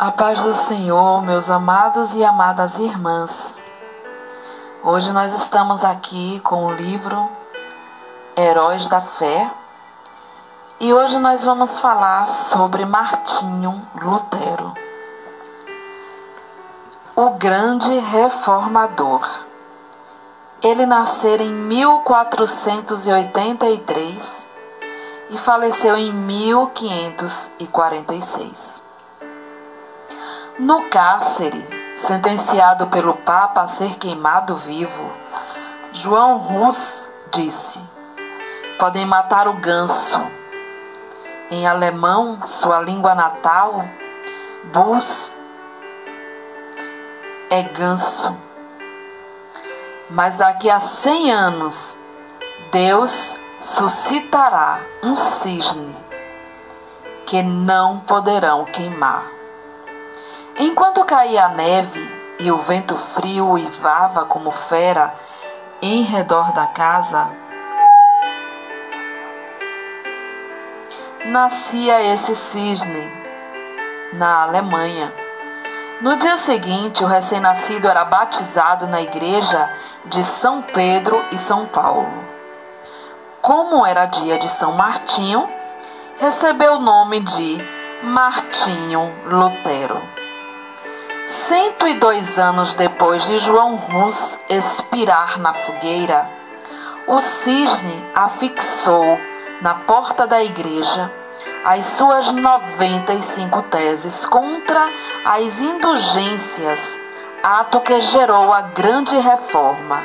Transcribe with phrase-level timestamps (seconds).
[0.00, 3.54] A paz do Senhor, meus amados e amadas irmãs.
[4.82, 7.28] Hoje nós estamos aqui com o livro
[8.34, 9.50] Heróis da Fé
[10.80, 14.72] e hoje nós vamos falar sobre Martinho Lutero,
[17.14, 19.28] o grande reformador.
[20.62, 24.46] Ele nasceu em 1483
[25.28, 28.69] e faleceu em 1546.
[30.60, 35.10] No cárcere, sentenciado pelo Papa a ser queimado vivo,
[35.90, 37.80] João Rus disse:
[38.78, 40.20] Podem matar o ganso.
[41.50, 43.86] Em alemão, sua língua natal,
[44.64, 45.34] Bus
[47.48, 48.36] é ganso.
[50.10, 51.98] Mas daqui a cem anos,
[52.70, 55.96] Deus suscitará um cisne
[57.24, 59.39] que não poderão queimar.
[60.62, 62.06] Enquanto caía a neve
[62.38, 65.14] e o vento frio uivava como fera
[65.80, 67.30] em redor da casa,
[71.24, 73.10] nascia esse cisne
[74.12, 75.10] na Alemanha.
[76.02, 79.66] No dia seguinte, o recém-nascido era batizado na igreja
[80.04, 82.12] de São Pedro e São Paulo.
[83.40, 85.48] Como era dia de São Martinho,
[86.18, 87.66] recebeu o nome de
[88.02, 90.29] Martinho Lutero.
[91.50, 96.30] 102 anos depois de João Rus expirar na fogueira,
[97.08, 99.18] o cisne afixou
[99.60, 101.10] na porta da igreja
[101.64, 104.88] as suas 95 teses contra
[105.24, 107.00] as indulgências,
[107.42, 110.04] ato que gerou a grande reforma.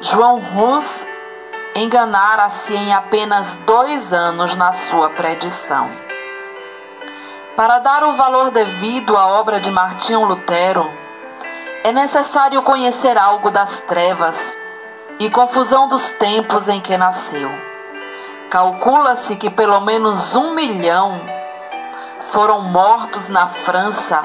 [0.00, 1.06] João Rus
[1.76, 6.07] enganara-se em apenas dois anos na sua predição.
[7.58, 10.88] Para dar o valor devido à obra de Martinho Lutero,
[11.82, 14.56] é necessário conhecer algo das trevas
[15.18, 17.50] e confusão dos tempos em que nasceu.
[18.48, 21.20] Calcula-se que pelo menos um milhão
[22.30, 24.22] foram mortos na França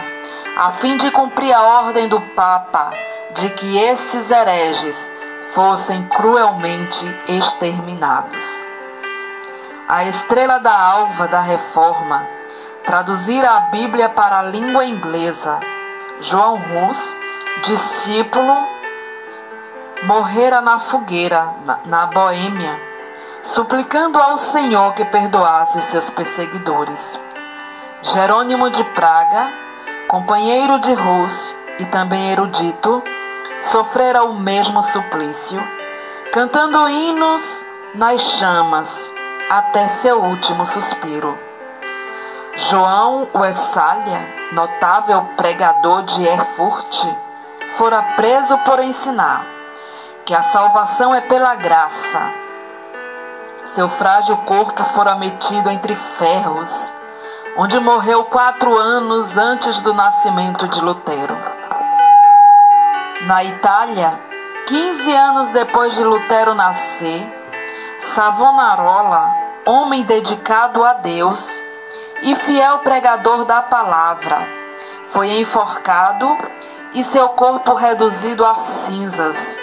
[0.55, 2.91] a fim de cumprir a ordem do Papa
[3.33, 5.11] de que esses hereges
[5.55, 8.45] fossem cruelmente exterminados.
[9.89, 12.42] A estrela da alva da reforma
[12.85, 15.59] traduzira a Bíblia para a língua inglesa.
[16.21, 17.17] João Rus,
[17.63, 18.55] discípulo,
[20.03, 22.79] morrera na fogueira, na, na Boêmia,
[23.41, 27.19] suplicando ao Senhor que perdoasse os seus perseguidores.
[28.01, 29.51] Jerônimo de Praga,
[30.07, 33.01] companheiro de Rus e também erudito,
[33.61, 35.65] sofrera o mesmo suplício,
[36.31, 37.63] cantando hinos
[37.95, 39.09] nas chamas
[39.49, 41.37] até seu último suspiro.
[42.55, 47.03] João Wessalia, notável pregador de Erfurt,
[47.77, 49.43] fora preso por ensinar
[50.23, 52.31] que a salvação é pela graça.
[53.65, 56.93] Seu frágil corpo fora metido entre ferros,
[57.57, 61.35] onde morreu quatro anos antes do nascimento de Lutero.
[63.25, 64.19] Na Itália,
[64.67, 67.27] 15 anos depois de Lutero nascer,
[68.13, 69.27] Savonarola,
[69.65, 71.63] homem dedicado a Deus,
[72.23, 74.47] e fiel pregador da palavra,
[75.09, 76.37] foi enforcado
[76.93, 79.59] e seu corpo reduzido a cinzas,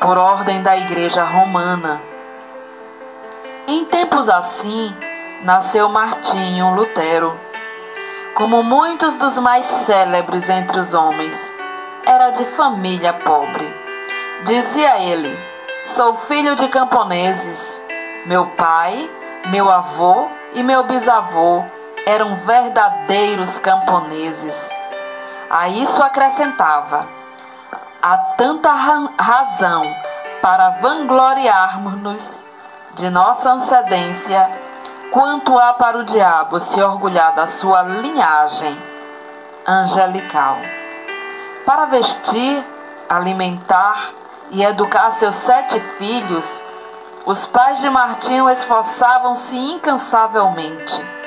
[0.00, 2.00] por ordem da Igreja Romana.
[3.66, 4.94] Em tempos assim,
[5.42, 7.38] nasceu Martinho Lutero.
[8.34, 11.52] Como muitos dos mais célebres entre os homens,
[12.06, 13.74] era de família pobre.
[14.44, 15.36] Dizia ele:
[15.84, 17.82] Sou filho de camponeses.
[18.24, 19.10] Meu pai,
[19.50, 21.64] meu avô e meu bisavô
[22.08, 24.56] eram verdadeiros camponeses.
[25.50, 27.06] A isso acrescentava:
[28.02, 29.94] há tanta razão
[30.40, 32.42] para vangloriarmos-nos
[32.94, 34.50] de nossa ancedência,
[35.12, 38.82] quanto há para o diabo se orgulhar da sua linhagem
[39.66, 40.56] angelical.
[41.66, 42.66] Para vestir,
[43.06, 44.12] alimentar
[44.50, 46.62] e educar seus sete filhos,
[47.26, 51.17] os pais de Martinho esforçavam-se incansavelmente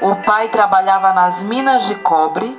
[0.00, 2.58] o pai trabalhava nas minas de cobre.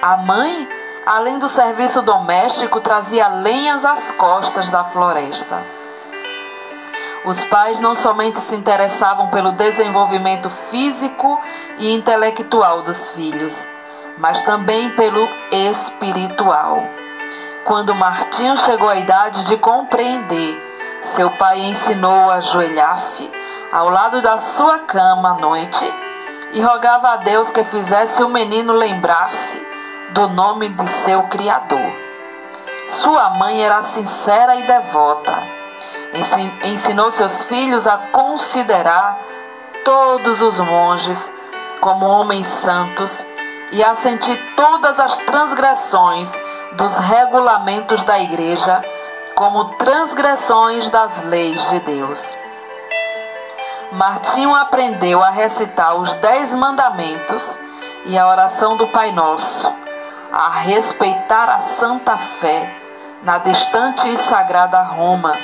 [0.00, 0.68] A mãe,
[1.04, 5.62] além do serviço doméstico, trazia lenhas às costas da floresta.
[7.24, 11.40] Os pais não somente se interessavam pelo desenvolvimento físico
[11.76, 13.68] e intelectual dos filhos,
[14.16, 16.84] mas também pelo espiritual.
[17.64, 20.62] Quando Martinho chegou à idade de compreender,
[21.02, 23.28] seu pai ensinou a ajoelhar-se
[23.72, 25.84] ao lado da sua cama à noite
[26.52, 29.66] e rogava a Deus que fizesse o menino lembrar-se
[30.10, 31.92] do nome de seu Criador.
[32.88, 35.42] Sua mãe era sincera e devota.
[36.64, 39.18] Ensinou seus filhos a considerar
[39.84, 41.32] todos os monges
[41.80, 43.26] como homens santos
[43.72, 46.30] e a sentir todas as transgressões
[46.72, 48.82] dos regulamentos da igreja
[49.34, 52.45] como transgressões das leis de Deus.
[53.92, 57.58] Martinho aprendeu a recitar os dez mandamentos
[58.04, 59.72] e a oração do Pai Nosso,
[60.32, 62.74] a respeitar a santa fé
[63.22, 65.34] na distante e sagrada Roma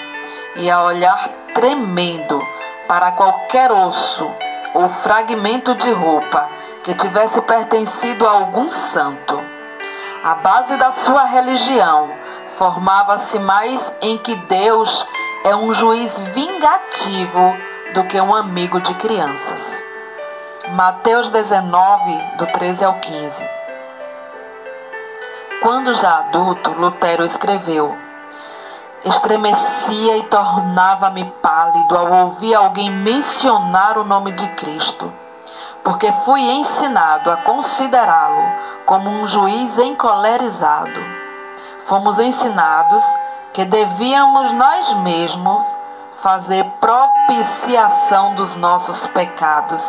[0.56, 2.44] e a olhar tremendo
[2.88, 4.28] para qualquer osso
[4.74, 6.48] ou fragmento de roupa
[6.82, 9.40] que tivesse pertencido a algum santo.
[10.24, 12.10] A base da sua religião
[12.58, 15.06] formava-se mais em que Deus
[15.44, 17.56] é um juiz vingativo
[17.94, 19.84] do que um amigo de crianças.
[20.70, 23.50] Mateus 19, do 13 ao 15.
[25.60, 27.94] Quando já adulto, Lutero escreveu:
[29.04, 35.12] Estremecia e tornava-me pálido ao ouvir alguém mencionar o nome de Cristo,
[35.84, 38.42] porque fui ensinado a considerá-lo
[38.86, 41.00] como um juiz encolerizado.
[41.84, 43.04] Fomos ensinados
[43.52, 45.81] que devíamos nós mesmos
[46.22, 49.82] fazer propiciação dos nossos pecados,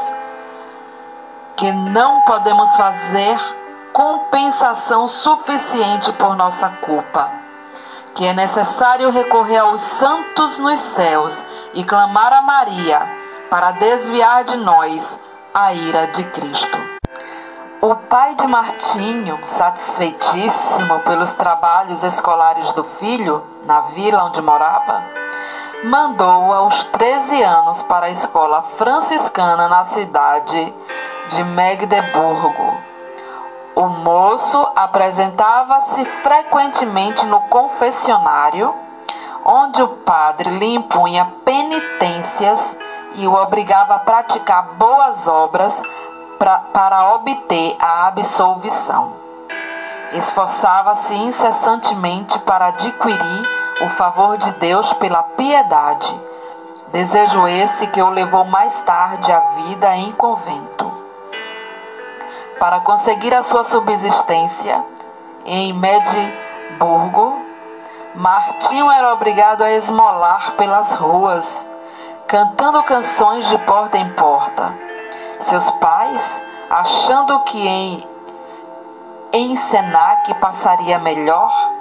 [1.56, 3.39] que não podemos fazer
[3.94, 7.30] compensação suficiente por nossa culpa,
[8.15, 11.45] que é necessário recorrer aos santos nos céus
[11.75, 13.07] e clamar a Maria
[13.50, 15.21] para desviar de nós
[15.53, 16.77] a ira de Cristo.
[17.80, 25.03] O pai de Martinho, satisfeitíssimo pelos trabalhos escolares do filho na vila onde morava,
[25.83, 30.74] mandou-o aos 13 anos para a escola franciscana na cidade
[31.30, 32.77] de Magdeburgo.
[33.75, 38.74] O moço apresentava-se frequentemente no confessionário,
[39.44, 42.80] onde o padre lhe impunha penitências
[43.15, 45.81] e o obrigava a praticar boas obras
[46.39, 49.12] pra, para obter a absolvição.
[50.13, 56.22] Esforçava-se incessantemente para adquirir o favor de Deus pela piedade.
[56.92, 60.92] Desejo esse que o levou mais tarde à vida em convento.
[62.60, 64.84] Para conseguir a sua subsistência
[65.46, 67.42] em Medburgo,
[68.16, 71.69] Martinho era obrigado a esmolar pelas ruas,
[72.28, 74.72] cantando canções de porta em porta.
[75.42, 78.08] Seus pais, achando que em,
[79.34, 81.73] em Senac passaria melhor,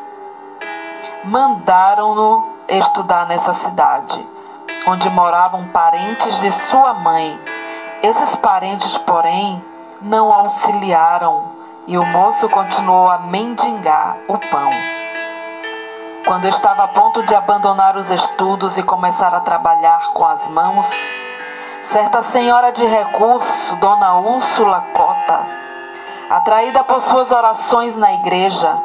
[1.24, 4.26] mandaram-no estudar nessa cidade,
[4.86, 7.38] onde moravam parentes de sua mãe.
[8.02, 9.62] Esses parentes, porém,
[10.00, 11.52] não auxiliaram
[11.86, 14.70] e o moço continuou a mendigar o pão.
[16.26, 20.88] Quando estava a ponto de abandonar os estudos e começar a trabalhar com as mãos,
[21.82, 25.46] certa senhora de recurso, Dona Úrsula Cota,
[26.30, 28.80] atraída por suas orações na igreja,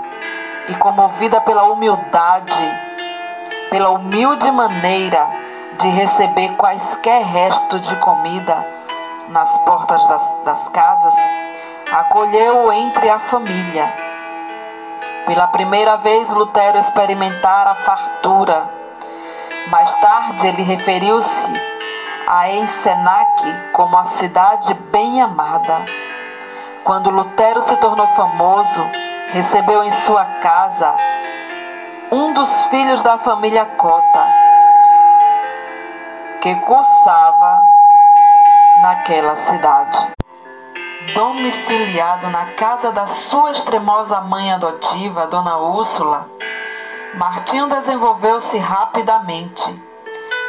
[0.69, 2.79] e comovida pela humildade,
[3.69, 5.27] pela humilde maneira
[5.79, 8.67] de receber quaisquer restos de comida
[9.29, 11.13] nas portas das, das casas,
[11.91, 13.93] acolheu-o entre a família.
[15.25, 18.69] Pela primeira vez, Lutero experimentara a fartura.
[19.69, 21.53] Mais tarde, ele referiu-se
[22.25, 25.85] a Ensenac como a cidade bem amada.
[26.83, 28.85] Quando Lutero se tornou famoso,
[29.29, 30.95] recebeu em sua casa
[32.11, 34.25] um dos filhos da família Cota,
[36.41, 37.61] que cursava
[38.81, 40.15] naquela cidade.
[41.13, 46.29] Domiciliado na casa da sua extremosa mãe adotiva, Dona Úrsula,
[47.15, 49.83] Martinho desenvolveu-se rapidamente,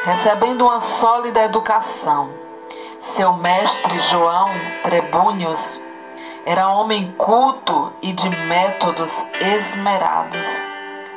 [0.05, 2.31] recebendo uma sólida educação.
[3.01, 4.51] Seu mestre João
[4.83, 5.81] Trebúnios
[6.49, 10.47] era homem culto e de métodos esmerados.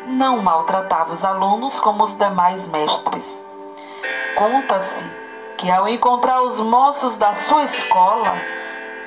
[0.05, 3.47] Não maltratava os alunos como os demais mestres.
[4.35, 5.05] Conta-se
[5.57, 8.35] que, ao encontrar os moços da sua escola,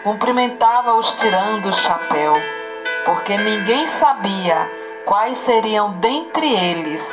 [0.03, 2.33] cumprimentava-os tirando o chapéu,
[3.05, 4.67] porque ninguém sabia
[5.05, 7.07] quais seriam dentre eles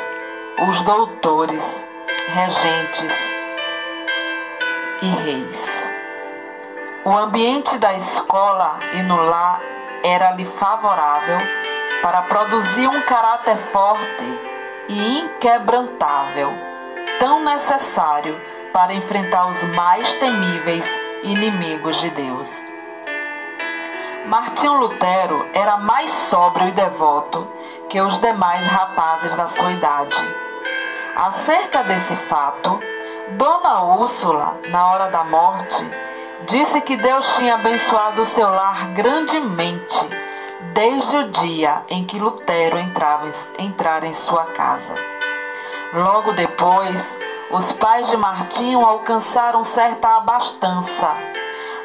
[0.70, 1.86] os doutores,
[2.30, 3.14] regentes
[5.02, 5.81] e reis.
[7.04, 9.60] O ambiente da escola e no lar
[10.04, 11.40] era-lhe favorável
[12.00, 14.40] para produzir um caráter forte
[14.88, 16.54] e inquebrantável,
[17.20, 18.40] tão necessário
[18.72, 20.86] para enfrentar os mais temíveis
[21.24, 22.64] inimigos de Deus.
[24.28, 27.52] Martinho Lutero era mais sóbrio e devoto
[27.90, 30.24] que os demais rapazes da sua idade.
[31.16, 32.80] Acerca desse fato,
[33.32, 36.11] Dona Úrsula, na hora da morte,
[36.48, 40.10] disse que Deus tinha abençoado o seu lar grandemente
[40.74, 43.30] desde o dia em que Lutero entrava,
[43.60, 44.94] entrara em sua casa.
[45.94, 47.20] Logo depois,
[47.50, 51.14] os pais de Martinho alcançaram certa abastança.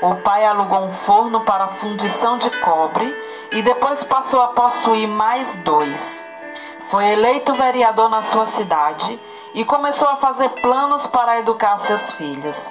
[0.01, 3.17] O pai alugou um forno para fundição de cobre
[3.51, 6.23] e depois passou a possuir mais dois.
[6.91, 9.21] Foi eleito vereador na sua cidade
[9.55, 12.71] e começou a fazer planos para educar seus filhos.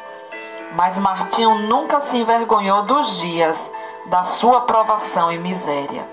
[0.75, 3.71] Mas Martinho nunca se envergonhou dos dias
[4.07, 6.05] da sua provação e miséria.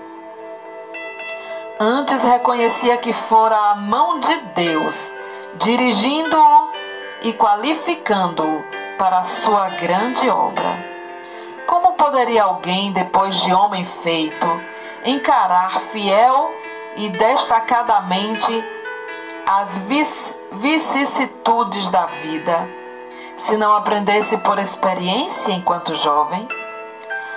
[1.77, 5.13] Antes reconhecia que fora a mão de Deus,
[5.55, 6.69] dirigindo-o
[7.23, 8.63] e qualificando-o
[8.97, 10.77] para a sua grande obra.
[11.67, 14.61] Como poderia alguém, depois de homem feito,
[15.03, 16.49] encarar fiel
[16.95, 18.63] e destacadamente
[19.45, 19.77] as
[20.53, 22.82] vicissitudes da vida,
[23.43, 26.47] se não aprendesse por experiência enquanto jovem?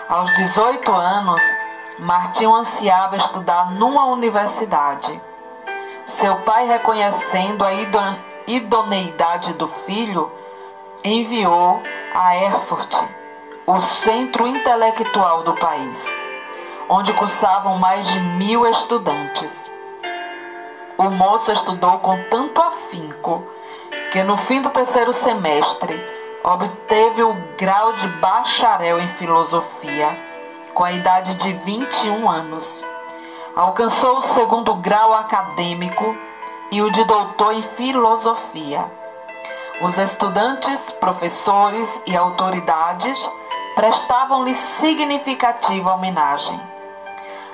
[0.08, 1.42] Aos 18 anos,
[1.98, 5.20] Martinho ansiava estudar numa universidade.
[6.06, 7.70] Seu pai, reconhecendo a
[8.46, 10.30] idoneidade do filho,
[11.02, 11.82] enviou
[12.14, 12.94] a Erfurt,
[13.66, 16.06] o centro intelectual do país,
[16.88, 19.68] onde cursavam mais de mil estudantes.
[20.96, 23.55] O moço estudou com tanto afinco
[24.16, 25.94] que no fim do terceiro semestre
[26.42, 30.18] obteve o grau de bacharel em filosofia
[30.72, 32.82] com a idade de 21 anos.
[33.54, 36.16] Alcançou o segundo grau acadêmico
[36.70, 38.90] e o de doutor em filosofia.
[39.82, 43.30] Os estudantes, professores e autoridades
[43.74, 46.58] prestavam-lhe significativa homenagem.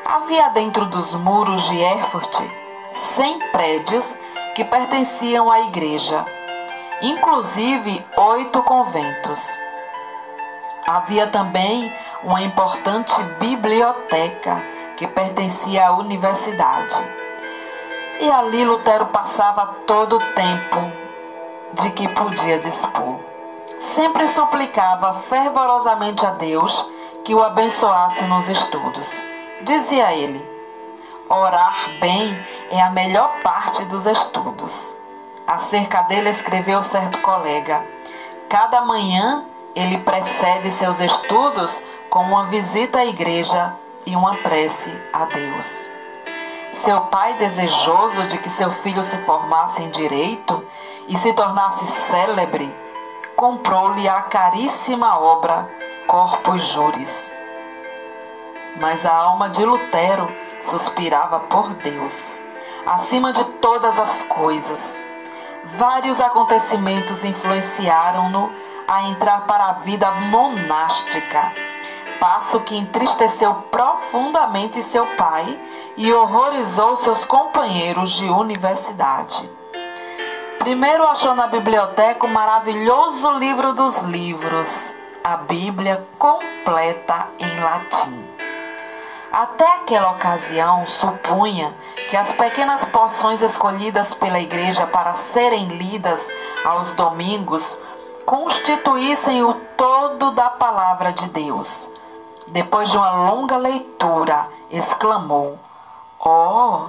[0.04, 2.40] Havia dentro dos muros de Erfurt
[2.92, 4.16] cem prédios
[4.54, 6.24] que pertenciam à igreja,
[7.02, 9.40] inclusive oito conventos.
[10.86, 11.92] Havia também
[12.22, 14.62] uma importante biblioteca
[14.96, 16.96] que pertencia à universidade.
[18.20, 20.92] E ali Lutero passava todo o tempo
[21.74, 23.18] de que podia dispor.
[23.78, 26.88] Sempre suplicava fervorosamente a Deus
[27.24, 29.10] que o abençoasse nos estudos.
[29.62, 30.40] Dizia ele:
[31.28, 35.01] Orar bem é a melhor parte dos estudos.
[35.46, 37.84] Acerca dele escreveu certo colega:
[38.48, 39.44] Cada manhã
[39.74, 45.88] ele precede seus estudos com uma visita à igreja e uma prece a Deus.
[46.72, 50.66] Seu pai, desejoso de que seu filho se formasse em direito
[51.06, 52.74] e se tornasse célebre,
[53.36, 55.68] comprou-lhe a caríssima obra
[56.06, 57.32] Corpus Juris.
[58.80, 60.30] Mas a alma de Lutero
[60.62, 62.18] suspirava por Deus,
[62.86, 65.02] acima de todas as coisas.
[65.64, 68.52] Vários acontecimentos influenciaram-no
[68.86, 71.52] a entrar para a vida monástica,
[72.18, 75.58] passo que entristeceu profundamente seu pai
[75.96, 79.48] e horrorizou seus companheiros de universidade.
[80.58, 88.31] Primeiro achou na biblioteca o maravilhoso livro dos livros, a Bíblia completa em latim.
[89.32, 91.74] Até aquela ocasião, supunha
[92.10, 96.20] que as pequenas porções escolhidas pela igreja para serem lidas
[96.62, 97.78] aos domingos
[98.26, 101.88] constituíssem o todo da palavra de Deus.
[102.48, 105.58] Depois de uma longa leitura, exclamou:
[106.20, 106.88] Oh,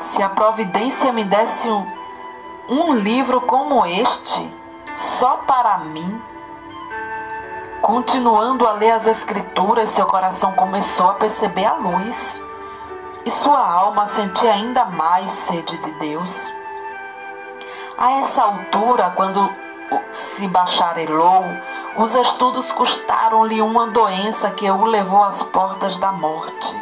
[0.00, 1.84] se a providência me desse um,
[2.68, 4.54] um livro como este,
[4.96, 6.22] só para mim
[7.82, 12.42] Continuando a ler as Escrituras, seu coração começou a perceber a luz
[13.24, 16.52] e sua alma sentia ainda mais sede de Deus.
[17.96, 19.48] A essa altura, quando
[20.10, 21.44] se bacharelou,
[21.96, 26.74] os estudos custaram-lhe uma doença que o levou às portas da morte.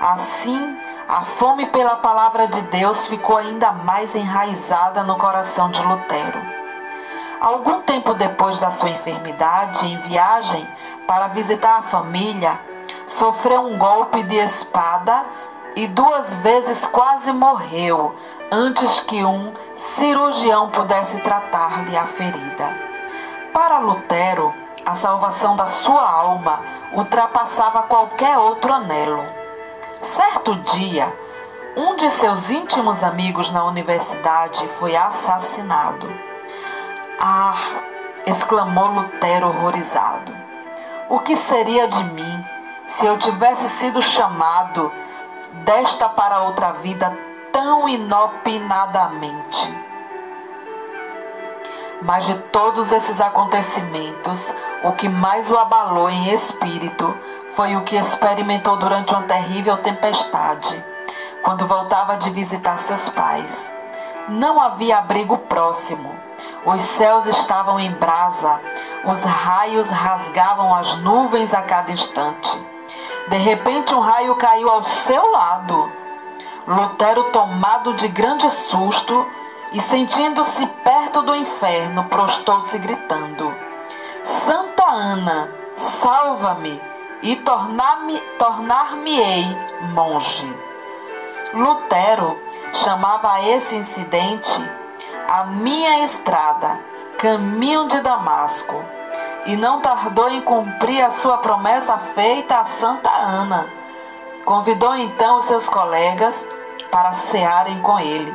[0.00, 0.76] Assim,
[1.08, 6.59] a fome pela palavra de Deus ficou ainda mais enraizada no coração de Lutero.
[7.40, 10.68] Algum tempo depois da sua enfermidade, em viagem
[11.06, 12.60] para visitar a família,
[13.06, 15.24] sofreu um golpe de espada
[15.74, 18.14] e duas vezes quase morreu
[18.50, 22.76] antes que um cirurgião pudesse tratar-lhe a ferida.
[23.54, 24.52] Para Lutero,
[24.84, 26.60] a salvação da sua alma
[26.92, 29.24] ultrapassava qualquer outro anelo.
[30.02, 31.10] Certo dia,
[31.74, 36.29] um de seus íntimos amigos na universidade foi assassinado.
[37.22, 37.54] Ah,
[38.24, 40.34] exclamou Lutero horrorizado.
[41.10, 42.46] O que seria de mim
[42.88, 44.90] se eu tivesse sido chamado
[45.66, 47.14] desta para outra vida
[47.52, 49.68] tão inopinadamente?
[52.00, 57.14] Mas de todos esses acontecimentos, o que mais o abalou em espírito
[57.54, 60.82] foi o que experimentou durante uma terrível tempestade,
[61.42, 63.70] quando voltava de visitar seus pais.
[64.26, 66.18] Não havia abrigo próximo.
[66.64, 68.60] Os céus estavam em brasa,
[69.04, 72.50] os raios rasgavam as nuvens a cada instante.
[73.28, 75.90] De repente, um raio caiu ao seu lado.
[76.66, 79.26] Lutero, tomado de grande susto
[79.72, 83.54] e sentindo-se perto do inferno, prostou-se gritando:
[84.22, 85.48] Santa Ana,
[85.78, 86.82] salva-me
[87.22, 88.96] e tornar-me-ei tornar
[89.94, 90.56] monge.
[91.54, 92.38] Lutero
[92.72, 94.79] chamava esse incidente
[95.28, 96.80] a minha estrada,
[97.18, 98.84] caminho de Damasco,
[99.46, 103.66] e não tardou em cumprir a sua promessa feita a Santa Ana.
[104.44, 106.46] Convidou então os seus colegas
[106.90, 108.34] para cearem com ele.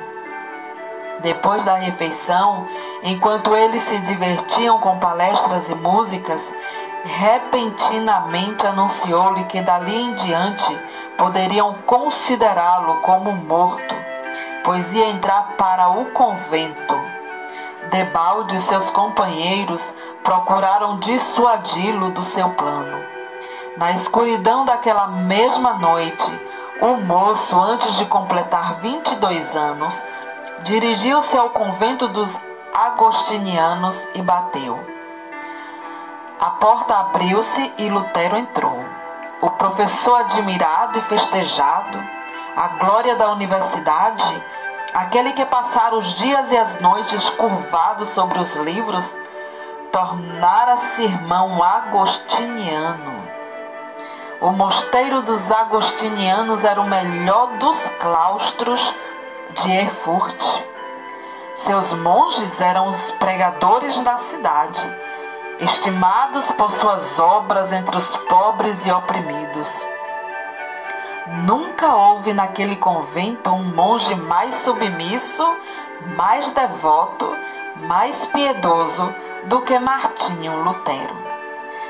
[1.19, 2.67] Depois da refeição,
[3.03, 6.53] enquanto eles se divertiam com palestras e músicas,
[7.03, 10.77] repentinamente anunciou-lhe que dali em diante
[11.17, 13.95] poderiam considerá-lo como morto,
[14.65, 16.99] pois ia entrar para o convento.
[17.91, 19.93] Debalde seus companheiros
[20.23, 23.05] procuraram dissuadi-lo do seu plano.
[23.77, 26.31] Na escuridão daquela mesma noite,
[26.81, 30.03] o moço, antes de completar 22 anos,
[30.63, 32.41] dirigiu-se ao convento dos
[32.73, 34.79] agostinianos e bateu.
[36.39, 38.83] A porta abriu-se e Lutero entrou.
[39.41, 42.03] O professor, admirado e festejado,
[42.55, 44.43] a glória da universidade,
[44.93, 49.19] aquele que passara os dias e as noites curvado sobre os livros,
[49.91, 53.25] tornara-se irmão agostiniano.
[54.39, 58.93] O mosteiro dos agostinianos era o melhor dos claustros
[59.55, 60.63] de Erfurt.
[61.55, 64.81] Seus monges eram os pregadores da cidade,
[65.59, 69.94] estimados por suas obras entre os pobres e oprimidos.
[71.27, 75.43] Nunca houve naquele convento um monge mais submisso,
[76.15, 77.35] mais devoto,
[77.87, 79.11] mais piedoso
[79.45, 81.17] do que Martinho Lutero.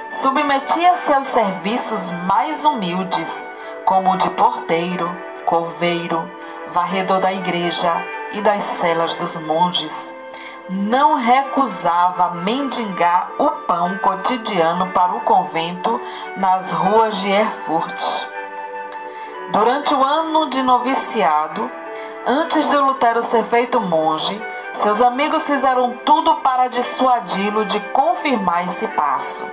[0.10, 3.50] Submetia-se aos serviços mais humildes,
[3.84, 5.14] como o de porteiro,
[5.46, 6.32] coveiro,
[6.72, 7.92] varredor da igreja
[8.32, 10.16] e das celas dos monges,
[10.70, 16.00] não recusava mendigar o pão cotidiano para o convento
[16.38, 18.34] nas ruas de Erfurt.
[19.56, 21.72] Durante o ano de noviciado,
[22.28, 28.86] antes de Lutero ser feito monge, seus amigos fizeram tudo para dissuadi-lo de confirmar esse
[28.90, 29.50] passo.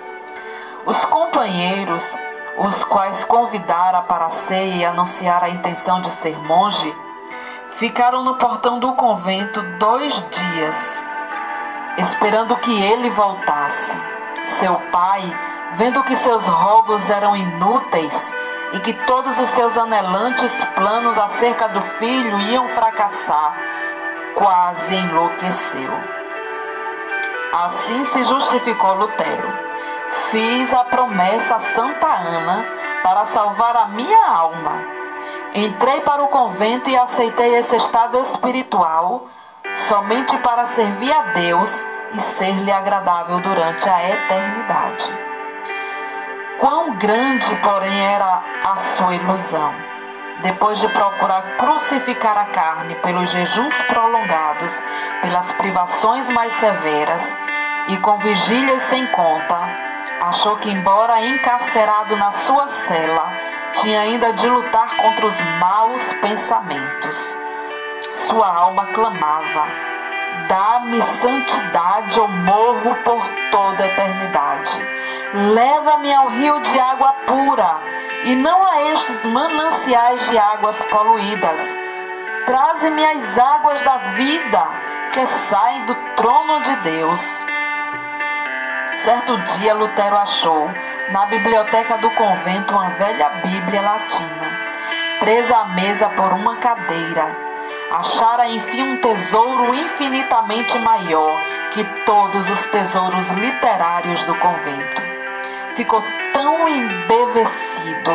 [0.85, 2.17] Os companheiros,
[2.59, 6.93] os quais convidara para a ceia e anunciar a intenção de ser monge,
[7.77, 11.01] Ficaram no portão do convento dois dias,
[11.97, 13.97] esperando que ele voltasse.
[14.59, 15.23] Seu pai,
[15.77, 18.35] vendo que seus rogos eram inúteis
[18.73, 23.55] e que todos os seus anelantes planos acerca do filho iam fracassar,
[24.35, 25.93] quase enlouqueceu.
[27.53, 29.53] Assim se justificou Lutero.
[30.31, 32.65] Fiz a promessa a Santa Ana
[33.03, 35.03] para salvar a minha alma
[35.55, 39.29] Entrei para o convento e aceitei esse estado espiritual
[39.75, 45.32] somente para servir a Deus e ser-lhe agradável durante a eternidade.
[46.59, 49.75] Quão grande, porém, era a sua ilusão!
[50.43, 54.83] Depois de procurar crucificar a carne pelos jejuns prolongados,
[55.21, 57.37] pelas privações mais severas
[57.89, 59.59] e com vigílias sem conta,
[60.21, 63.33] achou que, embora encarcerado na sua cela,
[63.73, 67.37] tinha ainda de lutar contra os maus pensamentos.
[68.13, 69.92] Sua alma clamava:
[70.49, 74.79] Dá-me santidade ou morro por toda a eternidade.
[75.55, 77.79] Leva-me ao rio de água pura
[78.25, 81.75] e não a estes mananciais de águas poluídas.
[82.45, 84.69] Traze-me as águas da vida
[85.13, 87.47] que saem do trono de Deus.
[88.97, 90.71] Certo dia, Lutero achou,
[91.11, 94.51] na biblioteca do convento, uma velha Bíblia latina,
[95.19, 97.52] presa à mesa por uma cadeira.
[97.93, 101.39] Achara, enfim, um tesouro infinitamente maior
[101.73, 105.03] que todos os tesouros literários do convento.
[105.75, 106.03] Ficou
[106.33, 108.11] tão embevecido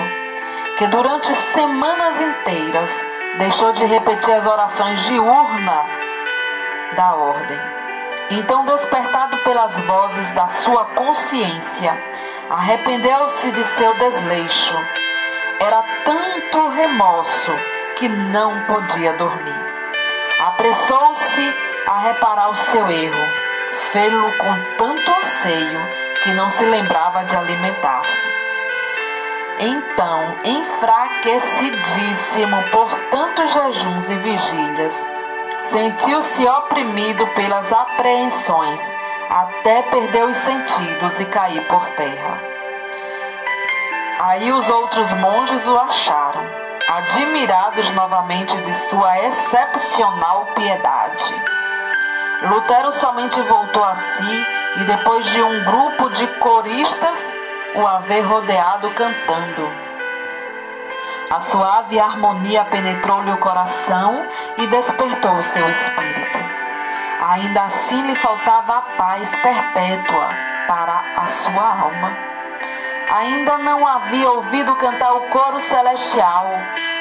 [0.79, 3.05] que durante semanas inteiras
[3.37, 5.85] deixou de repetir as orações diurna
[6.95, 7.59] da ordem
[8.31, 11.95] Então, despertado pelas vozes da sua consciência,
[12.49, 14.75] arrependeu-se de seu desleixo.
[15.59, 19.59] Era tanto remorso que não podia dormir.
[20.39, 21.55] Apressou-se
[21.87, 23.25] a reparar o seu erro,
[23.91, 25.79] fê-lo com tanto anseio
[26.23, 28.37] que não se lembrava de alimentar-se.
[29.59, 34.93] Então, enfraquecidíssimo por tantos jejuns e vigílias,
[35.61, 38.93] sentiu-se oprimido pelas apreensões,
[39.27, 42.39] até perder os sentidos e cair por terra.
[44.19, 51.35] Aí os outros monges o acharam, admirados novamente de sua excepcional piedade.
[52.43, 54.45] Lutero somente voltou a si
[54.77, 57.35] e depois de um grupo de coristas
[57.75, 59.69] o haver rodeado cantando.
[61.29, 64.25] A suave harmonia penetrou-lhe o coração
[64.57, 66.39] e despertou seu espírito.
[67.19, 70.29] Ainda assim lhe faltava a paz perpétua
[70.67, 72.36] para a sua alma.
[73.09, 76.47] Ainda não havia ouvido cantar o coro celestial,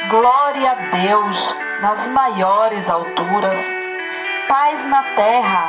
[0.08, 3.58] Glória a Deus nas maiores alturas,
[4.46, 5.68] paz na terra,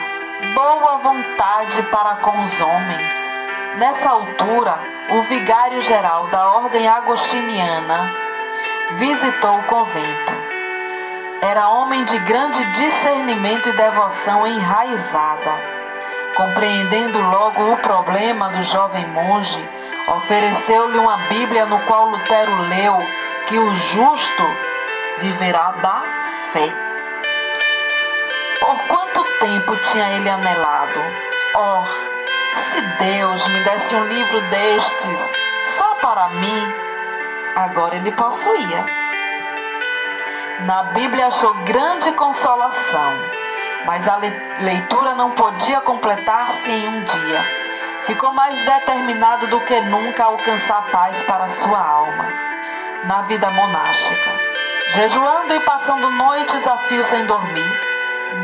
[0.54, 3.32] boa vontade para com os homens.
[3.78, 4.78] Nessa altura,
[5.10, 8.14] o vigário-geral da Ordem Agostiniana
[8.92, 10.34] visitou o convento.
[11.42, 15.52] Era homem de grande discernimento e devoção enraizada.
[16.36, 19.68] Compreendendo logo o problema do jovem monge,
[20.08, 22.98] ofereceu-lhe uma Bíblia no qual Lutero leu
[23.48, 24.44] que o justo
[25.20, 26.04] viverá da
[26.52, 26.74] fé.
[28.60, 31.00] Por quanto tempo tinha ele anelado?
[31.56, 31.84] Oh,
[32.56, 35.20] se Deus me desse um livro destes
[35.78, 36.74] só para mim,
[37.56, 38.86] agora ele possuía.
[40.62, 43.14] Na Bíblia achou grande consolação,
[43.86, 44.20] mas a
[44.60, 47.57] leitura não podia completar-se em um dia.
[48.08, 52.26] Ficou mais determinado do que nunca a alcançar paz para sua alma
[53.04, 54.32] na vida monástica.
[54.88, 57.70] Jejuando e passando noites a fio sem dormir,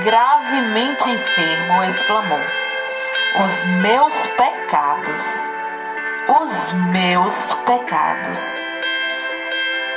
[0.03, 2.41] gravemente enfermo, exclamou:
[3.45, 5.49] os meus pecados,
[6.41, 8.41] os meus pecados.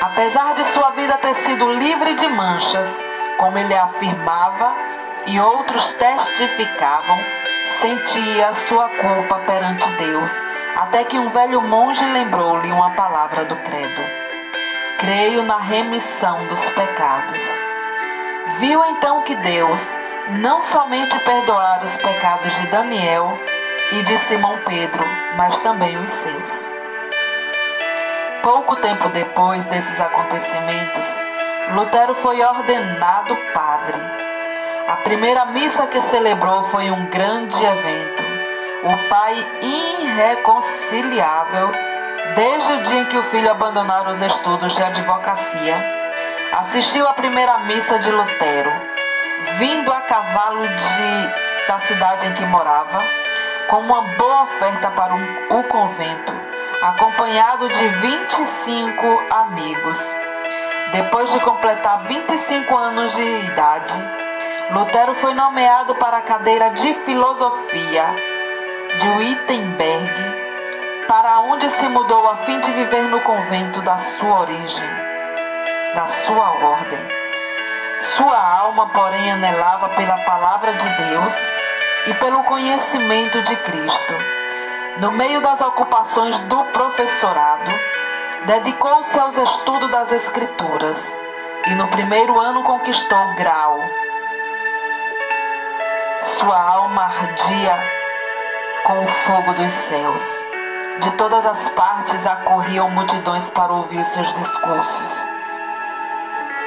[0.01, 3.05] Apesar de sua vida ter sido livre de manchas,
[3.37, 4.77] como ele afirmava
[5.27, 7.19] e outros testificavam,
[7.67, 10.33] sentia sua culpa perante Deus,
[10.77, 14.03] até que um velho monge lembrou-lhe uma palavra do credo:
[14.99, 17.43] Creio na remissão dos pecados.
[18.59, 19.99] Viu então que Deus,
[20.41, 23.39] não somente perdoar os pecados de Daniel
[23.93, 25.05] e de Simão Pedro,
[25.37, 26.71] mas também os seus.
[28.43, 31.09] Pouco tempo depois desses acontecimentos,
[31.73, 34.26] Lutero foi ordenado padre.
[34.89, 38.23] A primeira missa que celebrou foi um grande evento.
[38.85, 41.73] O pai irreconciliável,
[42.37, 45.85] desde o dia em que o filho abandonara os estudos de advocacia,
[46.53, 48.71] assistiu à primeira missa de Lutero
[49.59, 53.03] vindo a cavalo de, da cidade em que morava,
[53.69, 55.19] com uma boa oferta para o,
[55.59, 56.33] o convento,
[56.83, 60.15] acompanhado de 25 amigos.
[60.93, 64.26] Depois de completar 25 anos de idade,
[64.71, 68.05] Lutero foi nomeado para a cadeira de filosofia
[68.99, 70.13] de Wittenberg,
[71.07, 74.89] para onde se mudou a fim de viver no convento da sua origem,
[75.95, 76.99] da sua ordem.
[78.17, 81.49] Sua alma, porém, anelava pela palavra de Deus
[82.09, 84.15] e pelo conhecimento de Cristo.
[84.99, 87.71] No meio das ocupações do professorado,
[88.47, 91.17] dedicou-se aos estudos das Escrituras
[91.69, 93.81] e no primeiro ano conquistou o grau.
[96.23, 97.79] Sua alma ardia
[98.85, 100.45] com o fogo dos céus.
[101.01, 105.37] De todas as partes acorriam multidões para ouvir seus discursos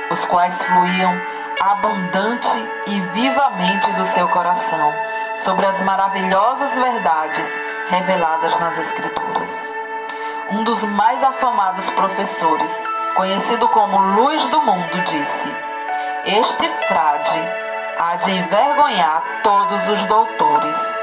[0.10, 1.22] os quais fluíam
[1.62, 4.94] abundante e vivamente do seu coração
[5.36, 7.48] sobre as maravilhosas verdades
[7.90, 9.74] reveladas nas Escrituras.
[10.52, 12.74] Um dos mais afamados professores,
[13.16, 15.56] conhecido como Luz do Mundo, disse:
[16.26, 17.69] Este frade
[18.00, 20.98] há de envergonhar todos os doutores,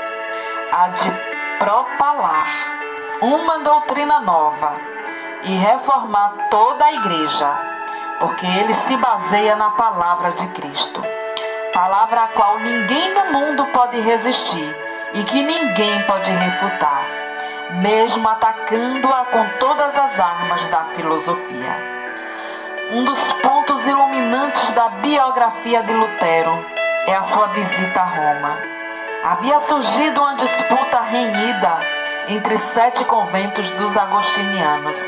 [0.73, 1.11] há de
[1.59, 2.47] propalar
[3.21, 4.75] uma doutrina nova
[5.43, 7.77] e reformar toda a igreja
[8.19, 11.03] porque ele se baseia na palavra de Cristo,
[11.75, 14.75] palavra a qual ninguém no mundo pode resistir
[15.13, 17.05] e que ninguém pode refutar,
[17.73, 21.95] mesmo atacando-a com todas as armas da filosofia.
[22.91, 26.76] Um dos pontos iluminantes da biografia de Lutero
[27.07, 28.59] é a sua visita a Roma.
[29.25, 31.79] Havia surgido uma disputa renhida
[32.29, 34.99] entre sete conventos dos agostinianos,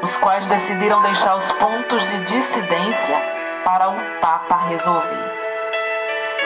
[0.00, 3.20] os quais decidiram deixar os pontos de dissidência
[3.64, 5.32] para o Papa resolver.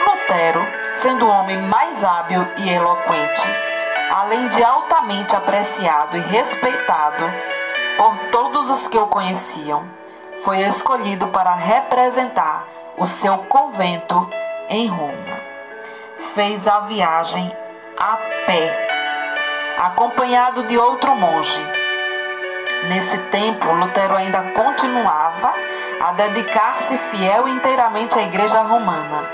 [0.05, 0.61] Lutero,
[0.93, 3.47] sendo o homem mais hábil e eloquente,
[4.11, 7.23] além de altamente apreciado e respeitado
[7.97, 9.83] por todos os que o conheciam,
[10.43, 12.65] foi escolhido para representar
[12.97, 14.29] o seu convento
[14.69, 15.39] em Roma.
[16.35, 17.51] Fez a viagem
[17.97, 18.87] a pé,
[19.79, 21.65] acompanhado de outro monge.
[22.87, 25.53] Nesse tempo, Lutero ainda continuava
[25.99, 29.29] a dedicar-se fiel inteiramente à Igreja Romana.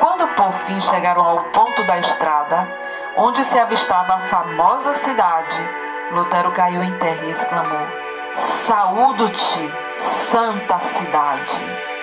[0.00, 2.68] Quando por fim chegaram ao ponto da estrada,
[3.16, 5.68] onde se avistava a famosa cidade,
[6.10, 7.86] Lutero caiu em terra e exclamou:
[8.34, 11.93] Saúdo-te, santa cidade!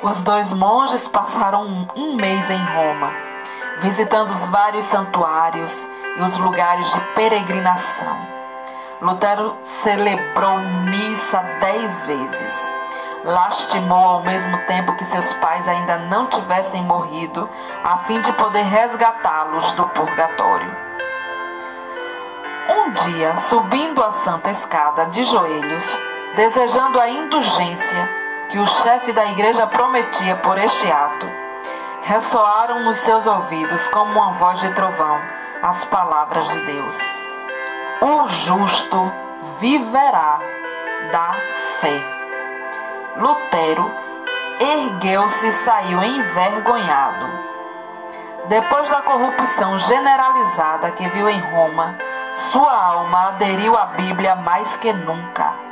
[0.00, 3.12] Os dois monges passaram um mês em Roma,
[3.80, 8.16] visitando os vários santuários e os lugares de peregrinação.
[9.02, 12.72] Lutero celebrou missa dez vezes.
[13.24, 17.50] Lastimou ao mesmo tempo que seus pais ainda não tivessem morrido,
[17.82, 20.76] a fim de poder resgatá-los do purgatório.
[22.68, 25.98] Um dia, subindo a santa escada de joelhos,
[26.36, 31.30] desejando a indulgência que o chefe da igreja prometia por este ato,
[32.02, 35.20] ressoaram nos seus ouvidos como uma voz de trovão
[35.62, 36.98] as palavras de Deus.
[38.00, 39.12] O justo
[39.60, 40.38] viverá
[41.12, 41.34] da
[41.80, 42.02] fé.
[43.16, 43.90] Lutero
[44.60, 47.26] ergueu-se e saiu envergonhado.
[48.46, 51.96] Depois da corrupção generalizada que viu em Roma,
[52.36, 55.67] sua alma aderiu à Bíblia mais que nunca.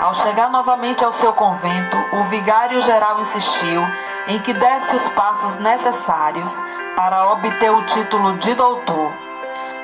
[0.00, 3.86] Ao chegar novamente ao seu convento, o vigário geral insistiu
[4.28, 6.58] em que desse os passos necessários
[6.96, 9.12] para obter o título de doutor,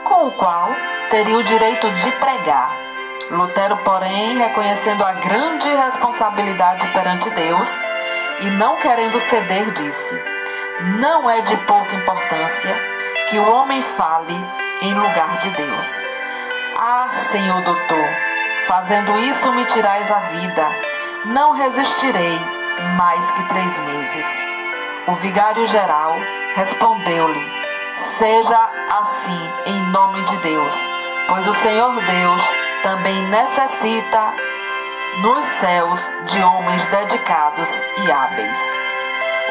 [0.05, 0.71] com o qual
[1.11, 2.75] teria o direito de pregar.
[3.31, 7.69] Lutero, porém, reconhecendo a grande responsabilidade perante Deus
[8.41, 10.23] e não querendo ceder, disse:
[10.99, 12.75] Não é de pouca importância
[13.29, 14.35] que o homem fale
[14.81, 16.03] em lugar de Deus.
[16.79, 18.26] Ah, Senhor doutor,
[18.67, 20.69] fazendo isso me tirais a vida.
[21.27, 22.39] Não resistirei
[22.97, 24.45] mais que três meses.
[25.07, 26.17] O vigário geral
[26.55, 27.53] respondeu-lhe:
[27.97, 30.77] Seja assim em nome de Deus,
[31.29, 32.43] pois o Senhor Deus
[32.83, 34.35] também necessita
[35.23, 37.71] nos céus de homens dedicados
[38.05, 38.59] e hábeis.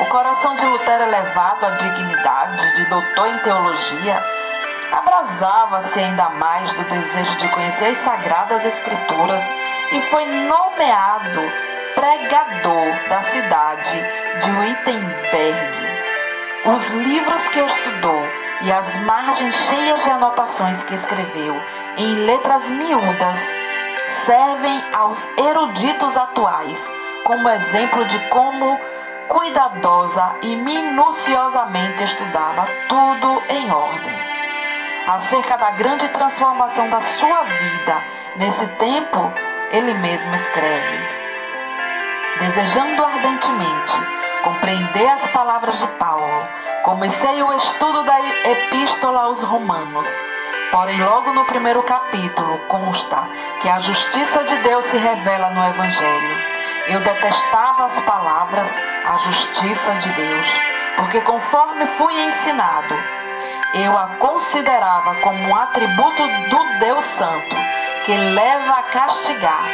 [0.01, 4.21] O coração de Lutero, elevado à dignidade de doutor em teologia,
[4.91, 9.43] abrasava-se ainda mais do desejo de conhecer as sagradas Escrituras
[9.91, 11.41] e foi nomeado
[11.95, 14.03] pregador da cidade
[14.41, 15.95] de Wittenberg.
[16.65, 18.21] Os livros que estudou
[18.61, 21.55] e as margens cheias de anotações que escreveu
[21.97, 23.39] em letras miúdas
[24.25, 26.91] servem aos eruditos atuais
[27.23, 28.79] como exemplo de como
[29.27, 34.34] cuidadosa e minuciosamente estudava tudo em ordem.
[35.07, 38.03] Acerca da grande transformação da sua vida
[38.37, 39.31] nesse tempo,
[39.69, 40.97] ele mesmo escreve:
[42.39, 43.93] Desejando ardentemente
[44.43, 46.47] compreender as palavras de Paulo,
[46.81, 50.09] comecei o estudo da Epístola aos Romanos.
[50.71, 53.29] Porém, logo no primeiro capítulo consta
[53.61, 56.37] que a justiça de Deus se revela no Evangelho.
[56.87, 60.59] Eu detestava as palavras, a justiça de Deus,
[60.97, 62.95] porque conforme fui ensinado,
[63.75, 67.55] eu a considerava como um atributo do Deus Santo,
[68.05, 69.65] que leva a castigar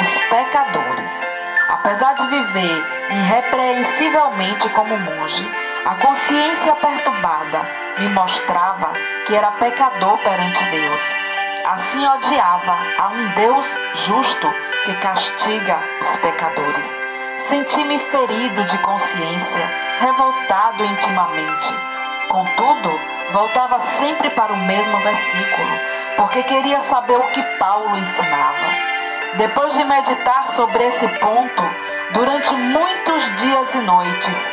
[0.00, 1.26] os pecadores.
[1.68, 5.50] Apesar de viver irrepreensivelmente como monge,
[5.84, 7.68] a consciência perturbada
[7.98, 8.92] me mostrava
[9.26, 11.14] que era pecador perante Deus.
[11.64, 13.66] Assim odiava a um Deus
[14.06, 17.02] justo que castiga os pecadores.
[17.48, 19.66] Senti-me ferido de consciência,
[19.98, 21.74] revoltado intimamente.
[22.28, 25.80] Contudo, voltava sempre para o mesmo versículo,
[26.16, 28.66] porque queria saber o que Paulo ensinava.
[29.36, 31.62] Depois de meditar sobre esse ponto
[32.12, 34.50] durante muitos dias e noites,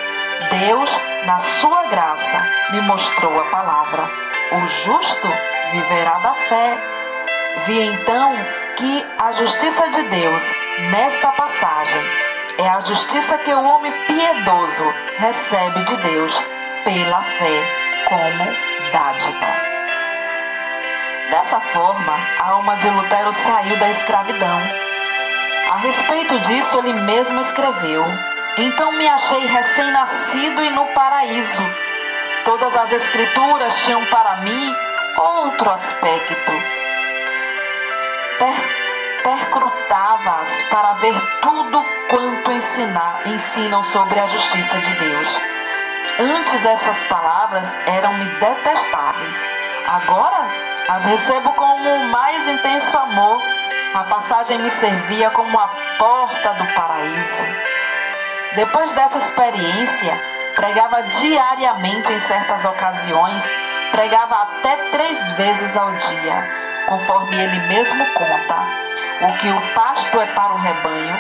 [0.60, 4.10] Deus, na sua graça, me mostrou a palavra.
[4.52, 5.28] O justo
[5.72, 6.78] viverá da fé.
[7.66, 8.34] Vi então
[8.76, 10.44] que a justiça de Deus,
[10.92, 12.02] nesta passagem,
[12.58, 16.42] é a justiça que o homem piedoso recebe de Deus
[16.84, 18.46] pela fé como
[18.92, 19.76] dádiva.
[21.30, 24.62] Dessa forma, a alma de Lutero saiu da escravidão.
[25.72, 28.06] A respeito disso, ele mesmo escreveu:
[28.58, 31.62] Então me achei recém-nascido e no paraíso.
[32.46, 34.76] Todas as escrituras tinham para mim
[35.18, 36.52] outro aspecto.
[38.38, 38.86] Per
[39.24, 45.55] percrutava-as para ver tudo quanto ensinar, ensinam sobre a justiça de Deus.
[46.18, 49.36] Antes essas palavras eram-me detestáveis.
[49.86, 50.48] Agora
[50.88, 53.42] as recebo com o mais intenso amor.
[53.94, 57.44] A passagem me servia como a porta do paraíso.
[58.56, 60.22] Depois dessa experiência,
[60.56, 63.44] pregava diariamente em certas ocasiões,
[63.92, 66.50] pregava até três vezes ao dia,
[66.88, 68.56] conforme ele mesmo conta.
[69.22, 71.20] O que o pasto é para o rebanho,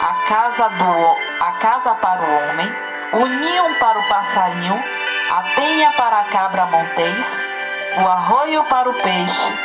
[0.00, 4.84] a casa, do, a casa para o homem, o ninho para o passarinho,
[5.30, 7.48] a penha para a cabra montês,
[7.98, 9.58] o arroio para o peixe,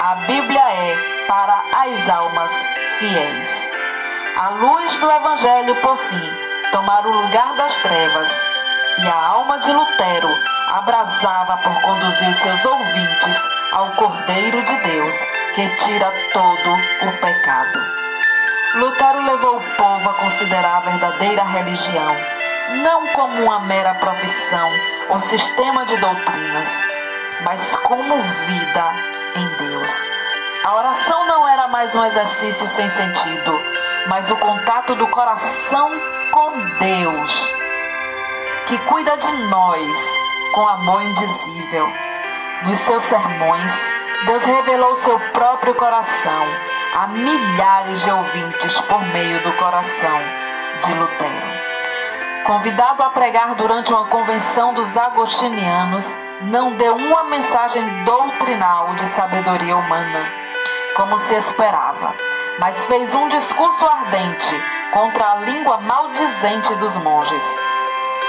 [0.00, 2.50] a Bíblia é para as almas
[2.98, 3.70] fiéis.
[4.38, 6.32] A luz do Evangelho, por fim,
[6.72, 8.30] tomar o lugar das trevas,
[8.98, 10.30] e a alma de Lutero
[10.68, 13.36] abrasava por conduzir seus ouvintes
[13.72, 15.14] ao Cordeiro de Deus
[15.54, 16.72] que tira todo
[17.08, 17.78] o pecado.
[18.76, 22.16] Lutero levou o povo a considerar a verdadeira religião
[22.68, 24.70] não como uma mera profissão
[25.08, 26.68] ou sistema de doutrinas,
[27.42, 28.94] mas como vida
[29.36, 29.92] em Deus.
[30.64, 33.60] A oração não era mais um exercício sem sentido,
[34.08, 35.90] mas o contato do coração
[36.32, 37.50] com Deus,
[38.66, 39.96] que cuida de nós
[40.52, 41.92] com amor indizível.
[42.64, 43.72] Nos seus sermões,
[44.24, 46.46] Deus revelou seu próprio coração
[46.94, 50.18] a milhares de ouvintes por meio do coração
[50.82, 51.65] de Lutero.
[52.46, 59.76] Convidado a pregar durante uma convenção dos agostinianos, não deu uma mensagem doutrinal de sabedoria
[59.76, 60.32] humana,
[60.94, 62.14] como se esperava,
[62.60, 67.42] mas fez um discurso ardente contra a língua maldizente dos monges.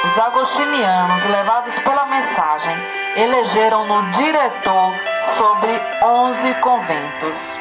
[0.03, 2.75] Os agostinianos, levados pela mensagem,
[3.15, 4.93] elegeram-no diretor
[5.37, 7.59] sobre onze conventos.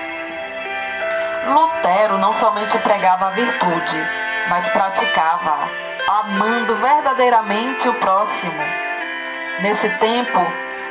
[1.48, 4.08] Lutero não somente pregava a virtude,
[4.48, 5.68] mas praticava,
[6.08, 8.62] amando verdadeiramente o próximo.
[9.60, 10.38] Nesse tempo,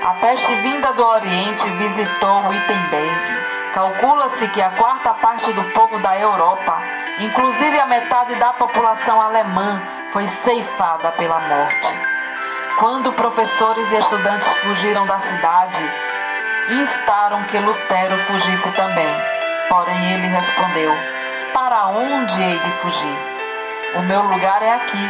[0.04, 3.46] a peste vinda do Oriente visitou Wittenberg.
[3.74, 6.82] Calcula-se que a quarta parte do povo da Europa,
[7.20, 11.94] inclusive a metade da população alemã, foi ceifada pela morte.
[12.80, 15.92] Quando professores e estudantes fugiram da cidade,
[16.72, 19.16] instaram que Lutero fugisse também.
[19.70, 20.94] Porém, ele respondeu:
[21.54, 23.35] Para onde hei de fugir?
[23.96, 25.10] O meu lugar é aqui.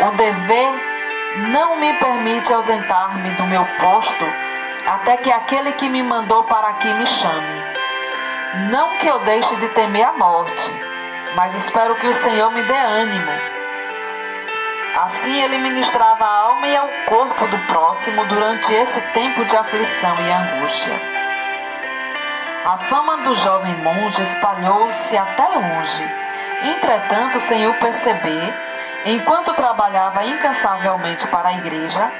[0.00, 0.68] O dever
[1.50, 4.24] não me permite ausentar-me do meu posto
[4.86, 7.64] até que aquele que me mandou para aqui me chame.
[8.70, 10.70] Não que eu deixe de temer a morte,
[11.34, 13.54] mas espero que o Senhor me dê ânimo
[14.94, 20.16] Assim ele ministrava a alma e ao corpo do próximo durante esse tempo de aflição
[20.20, 21.00] e angústia.
[22.64, 26.23] A fama do jovem monge espalhou-se até longe.
[26.64, 28.54] Entretanto, sem o perceber,
[29.04, 32.10] enquanto trabalhava incansavelmente para a igreja,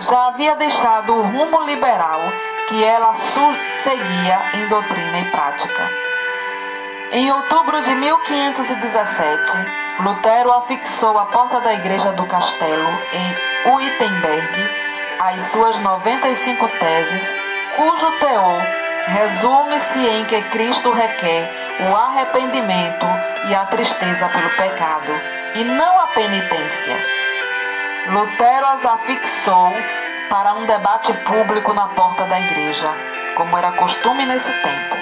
[0.00, 2.22] já havia deixado o rumo liberal
[2.66, 5.90] que ela seguia em doutrina e prática.
[7.12, 9.52] Em outubro de 1517,
[10.00, 14.70] Lutero afixou à porta da igreja do castelo, em Wittenberg,
[15.20, 17.34] as suas 95 teses,
[17.76, 21.50] cujo teor resume-se em que Cristo requer
[21.88, 23.06] o arrependimento
[23.48, 25.12] e a tristeza pelo pecado,
[25.54, 26.96] e não a penitência.
[28.08, 29.72] Lutero as afixou
[30.28, 32.90] para um debate público na porta da igreja,
[33.34, 34.96] como era costume nesse tempo.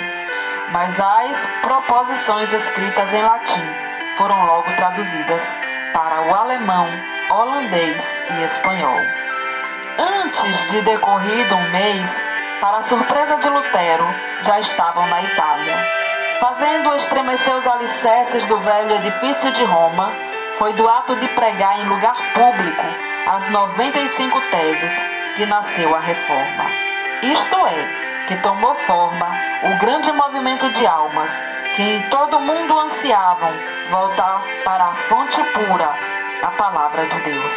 [0.73, 3.75] Mas as proposições escritas em latim
[4.17, 5.45] foram logo traduzidas
[5.93, 6.89] para o alemão,
[7.31, 9.01] holandês e espanhol.
[9.99, 12.23] Antes de decorrido um mês,
[12.63, 14.07] para surpresa de Lutero,
[14.45, 15.85] já estavam na Itália.
[16.39, 20.13] Fazendo estremecer os alicerces do velho edifício de Roma,
[20.61, 22.83] foi do ato de pregar em lugar público
[23.27, 24.93] as 95 teses
[25.35, 26.71] que nasceu a reforma.
[27.25, 29.29] Isto é, que tomou forma
[29.65, 31.33] o grande movimento de almas
[31.75, 33.51] que em todo mundo ansiavam
[33.91, 35.93] voltar para a fonte pura,
[36.41, 37.55] a palavra de Deus.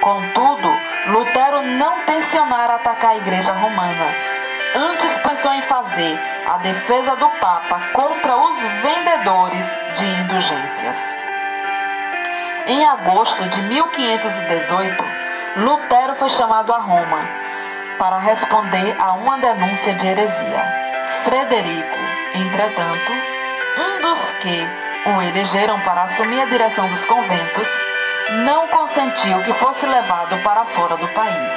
[0.00, 0.68] Contudo,
[1.08, 4.33] Lutero não tensionara atacar a igreja romana.
[4.74, 9.64] Antes pensou em fazer a defesa do Papa contra os vendedores
[9.94, 10.98] de indulgências.
[12.66, 15.04] Em agosto de 1518,
[15.58, 17.20] Lutero foi chamado a Roma
[17.98, 20.64] para responder a uma denúncia de heresia.
[21.22, 21.98] Frederico,
[22.34, 23.12] entretanto,
[23.78, 24.68] um dos que
[25.06, 27.68] o elegeram para assumir a direção dos conventos,
[28.44, 31.52] não consentiu que fosse levado para fora do país.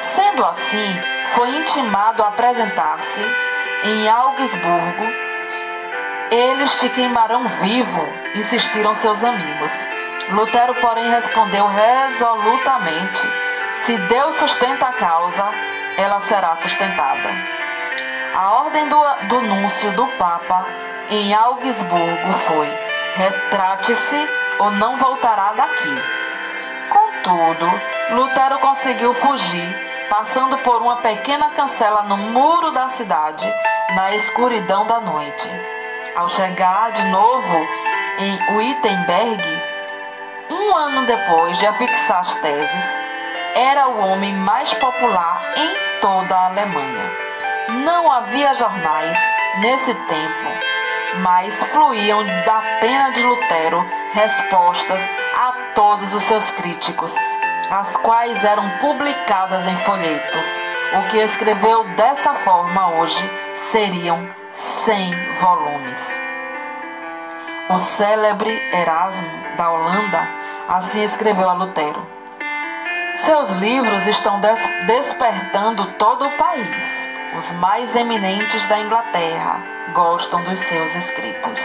[0.00, 3.20] Sendo assim, foi intimado a apresentar-se
[3.84, 5.06] em Augsburgo.
[6.30, 9.72] Eles te queimarão vivo, insistiram seus amigos.
[10.30, 13.20] Lutero, porém, respondeu resolutamente:
[13.84, 15.44] Se Deus sustenta a causa,
[15.96, 17.30] ela será sustentada.
[18.34, 20.66] A ordem do, do núncio do Papa
[21.10, 22.68] em Augsburgo foi:
[23.16, 24.28] retrate-se
[24.58, 26.02] ou não voltará daqui.
[26.88, 27.80] Contudo,
[28.12, 33.46] Lutero conseguiu fugir passando por uma pequena cancela no muro da cidade,
[33.94, 35.48] na escuridão da noite.
[36.16, 37.66] Ao chegar de novo
[38.18, 39.42] em Wittenberg,
[40.50, 42.98] um ano depois de afixar as teses,
[43.54, 47.10] era o homem mais popular em toda a Alemanha.
[47.84, 49.16] Não havia jornais
[49.60, 55.00] nesse tempo, mas fluíam da pena de Lutero respostas
[55.36, 57.14] a todos os seus críticos
[57.70, 60.46] as quais eram publicadas em folhetos.
[60.92, 63.22] O que escreveu dessa forma hoje
[63.70, 66.20] seriam 100 volumes.
[67.68, 70.28] O célebre Erasmo da Holanda
[70.68, 72.04] assim escreveu a Lutero.
[73.14, 77.10] Seus livros estão des despertando todo o país.
[77.38, 79.62] Os mais eminentes da Inglaterra
[79.94, 81.60] gostam dos seus escritos.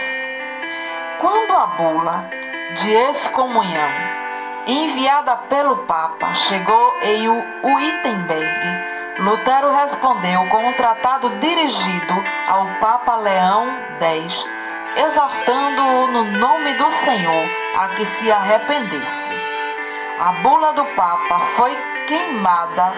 [1.18, 2.30] Quando a bula
[2.76, 4.15] de excomunhão
[4.66, 8.96] enviada pelo Papa, chegou em Wittenberg.
[9.20, 13.66] Lutero respondeu com um tratado dirigido ao Papa Leão
[14.00, 14.44] X,
[14.96, 17.48] exortando-o no nome do Senhor
[17.78, 19.32] a que se arrependesse.
[20.18, 21.76] A bula do Papa foi
[22.08, 22.92] queimada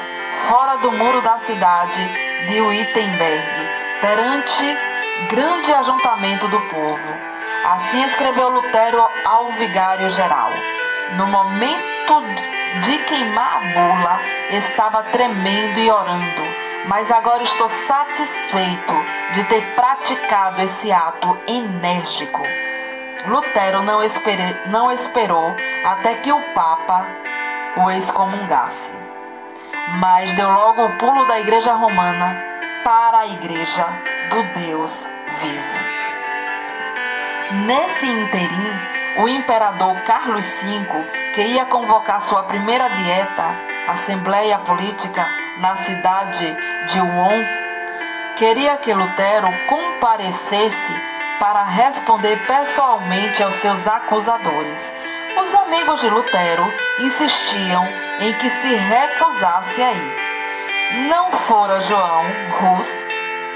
[0.48, 2.02] fora do muro da cidade
[2.48, 3.68] de Wittenberg,
[4.00, 4.78] perante
[5.28, 7.14] grande ajuntamento do povo.
[7.64, 10.50] Assim escreveu Lutero ao vigário geral.
[11.16, 12.22] No momento
[12.82, 16.42] de queimar a bula, estava tremendo e orando,
[16.86, 18.92] mas agora estou satisfeito
[19.32, 22.42] de ter praticado esse ato enérgico.
[23.26, 27.06] Lutero não, espere, não esperou até que o Papa
[27.76, 28.92] o excomungasse,
[29.98, 32.36] mas deu logo o pulo da Igreja Romana
[32.84, 33.86] para a Igreja
[34.30, 35.08] do Deus
[35.40, 35.98] vivo.
[37.66, 43.56] Nesse interim, o imperador Carlos V, que ia convocar sua primeira dieta,
[43.88, 46.56] Assembleia Política, na cidade
[46.86, 47.44] de Wuhan,
[48.36, 50.94] queria que Lutero comparecesse
[51.40, 54.94] para responder pessoalmente aos seus acusadores.
[55.42, 57.88] Os amigos de Lutero insistiam
[58.20, 61.08] em que se recusasse a ir.
[61.08, 62.24] Não fora João
[62.60, 63.04] Rus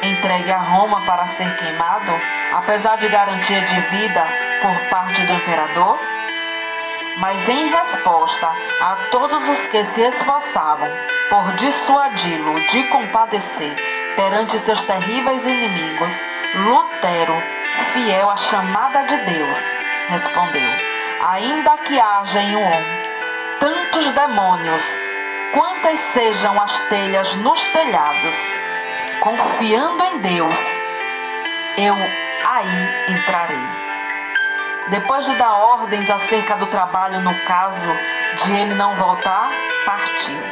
[0.03, 2.13] entregue a Roma para ser queimado,
[2.53, 5.99] apesar de garantia de vida por parte do imperador?
[7.19, 8.47] Mas em resposta
[8.81, 10.89] a todos os que se esforçavam
[11.29, 13.75] por dissuadi-lo de compadecer
[14.17, 16.15] perante seus terríveis inimigos,
[16.55, 17.35] Lutero,
[17.93, 19.77] fiel à chamada de Deus,
[20.09, 20.71] respondeu:
[21.29, 22.71] Ainda que haja em um
[23.61, 24.83] tantos demônios,
[25.53, 28.37] quantas sejam as telhas nos telhados,
[29.21, 30.83] confiando em Deus,
[31.77, 31.95] eu
[32.45, 33.82] aí entrarei.
[34.89, 37.87] Depois de dar ordens acerca do trabalho no caso
[38.45, 39.51] de ele não voltar,
[39.87, 40.43] partiu.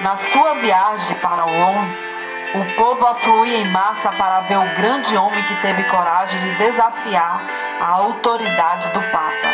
[0.00, 2.08] Na sua viagem para Londres,
[2.54, 7.40] o povo afluía em massa para ver o grande homem que teve coragem de desafiar
[7.80, 9.48] a autoridade do Papa.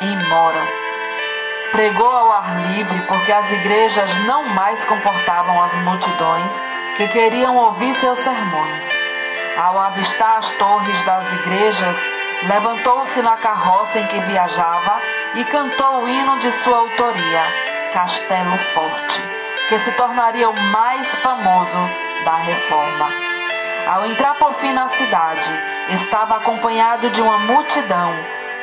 [0.00, 0.66] Em Mora,
[1.72, 6.52] pregou ao ar livre porque as igrejas não mais comportavam as multidões
[6.96, 9.11] que queriam ouvir seus sermões.
[9.56, 11.96] Ao avistar as torres das igrejas,
[12.44, 15.00] levantou-se na carroça em que viajava
[15.34, 17.42] e cantou o hino de sua autoria,
[17.92, 19.22] Castelo Forte,
[19.68, 21.78] que se tornaria o mais famoso
[22.24, 23.10] da reforma.
[23.86, 25.50] Ao entrar por fim na cidade,
[25.90, 28.10] estava acompanhado de uma multidão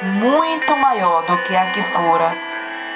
[0.01, 2.35] muito maior do que a que fora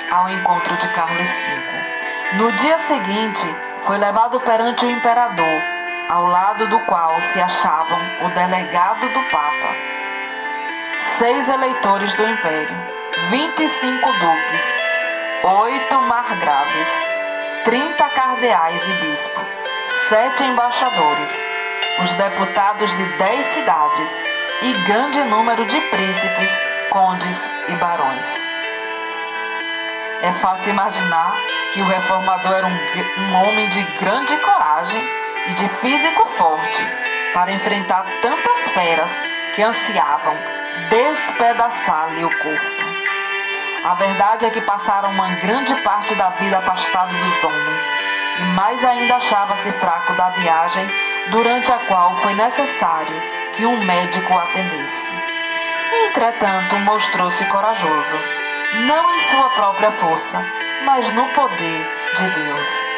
[0.10, 2.38] ao encontro de Carlos V.
[2.38, 5.73] No dia seguinte, foi levado perante o imperador
[6.10, 9.76] ao lado do qual se achavam o delegado do Papa,
[11.18, 12.76] seis eleitores do Império,
[13.30, 14.78] vinte e cinco duques,
[15.43, 17.08] oito margraves,
[17.64, 19.47] trinta cardeais e bispos,
[20.10, 21.43] sete embaixadores,
[22.04, 24.24] os deputados de dez cidades
[24.62, 26.51] e grande número de príncipes,
[26.89, 28.54] condes e barões.
[30.22, 31.36] É fácil imaginar
[31.74, 36.82] que o reformador era um, um homem de grande coragem e de físico forte
[37.34, 39.12] para enfrentar tantas feras
[39.56, 40.38] que ansiavam
[40.89, 42.84] despedaçar-lhe o corpo.
[43.84, 47.84] A verdade é que passaram uma grande parte da vida afastado dos homens,
[48.39, 50.88] e mais ainda achava-se fraco da viagem,
[51.30, 53.22] durante a qual foi necessário
[53.54, 55.14] que um médico o atendesse.
[56.08, 58.20] Entretanto, mostrou-se corajoso,
[58.88, 60.44] não em sua própria força,
[60.86, 62.93] mas no poder de Deus.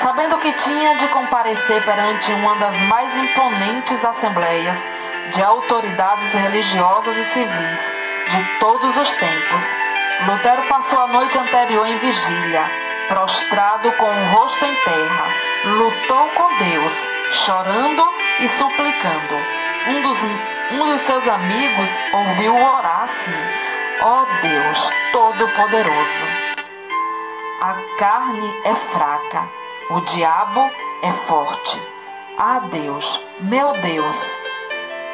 [0.00, 4.88] Sabendo que tinha de comparecer perante uma das mais imponentes assembleias
[5.30, 7.92] de autoridades religiosas e civis
[8.30, 9.76] de todos os tempos,
[10.26, 12.64] Lutero passou a noite anterior em vigília,
[13.08, 15.26] prostrado com o rosto em terra,
[15.66, 17.10] lutou com Deus,
[17.44, 18.02] chorando
[18.40, 19.34] e suplicando.
[19.86, 20.18] Um dos,
[20.72, 23.36] um dos seus amigos ouviu orar assim:
[24.00, 26.26] Ó oh Deus Todo-Poderoso,
[27.60, 29.59] a carne é fraca,
[29.90, 30.70] o diabo
[31.02, 31.80] é forte.
[32.38, 34.38] Ah, Deus, meu Deus,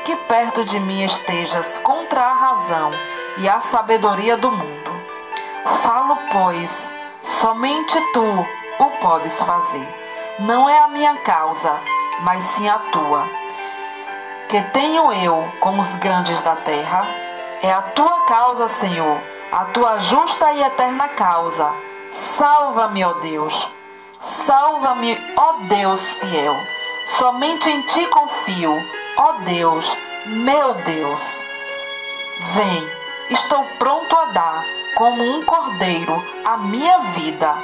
[0.04, 2.90] que perto de mim estejas contra a razão
[3.38, 4.90] e a sabedoria do mundo.
[5.82, 8.46] Falo, pois, somente tu
[8.78, 9.88] o podes fazer.
[10.40, 11.80] Não é a minha causa,
[12.20, 13.26] mas sim a tua.
[14.50, 17.06] Que tenho eu com os grandes da terra?
[17.62, 19.20] É a tua causa, Senhor,
[19.50, 21.72] a tua justa e eterna causa.
[22.12, 23.76] Salva-me, ó Deus.
[24.20, 26.56] Salva-me, ó Deus fiel.
[27.18, 28.72] Somente em ti confio,
[29.16, 29.96] ó Deus,
[30.26, 31.44] meu Deus.
[32.54, 32.90] Vem,
[33.30, 34.64] estou pronto a dar,
[34.96, 37.54] como um cordeiro, a minha vida.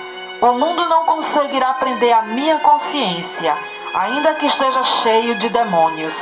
[0.40, 3.56] O mundo não conseguirá prender a minha consciência,
[3.94, 6.14] ainda que esteja cheio de demônios.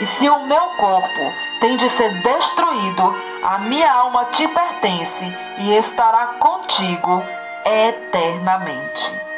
[0.00, 5.24] E se o meu corpo tem de ser destruído, a minha alma te pertence
[5.58, 7.24] e estará contigo
[7.64, 9.31] eternamente.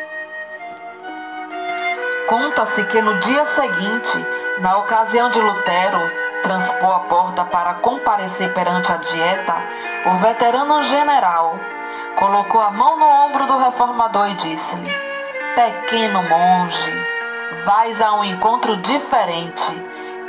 [2.29, 4.27] Conta-se que no dia seguinte,
[4.59, 6.11] na ocasião de Lutero
[6.43, 9.55] transpor a porta para comparecer perante a dieta,
[10.07, 11.59] o veterano general
[12.17, 14.91] colocou a mão no ombro do reformador e disse-lhe:
[15.55, 17.07] Pequeno monge,
[17.67, 19.73] vais a um encontro diferente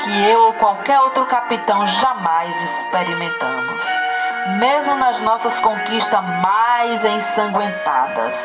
[0.04, 3.84] que eu ou qualquer outro capitão jamais experimentamos,
[4.60, 8.36] mesmo nas nossas conquistas mais ensanguentadas.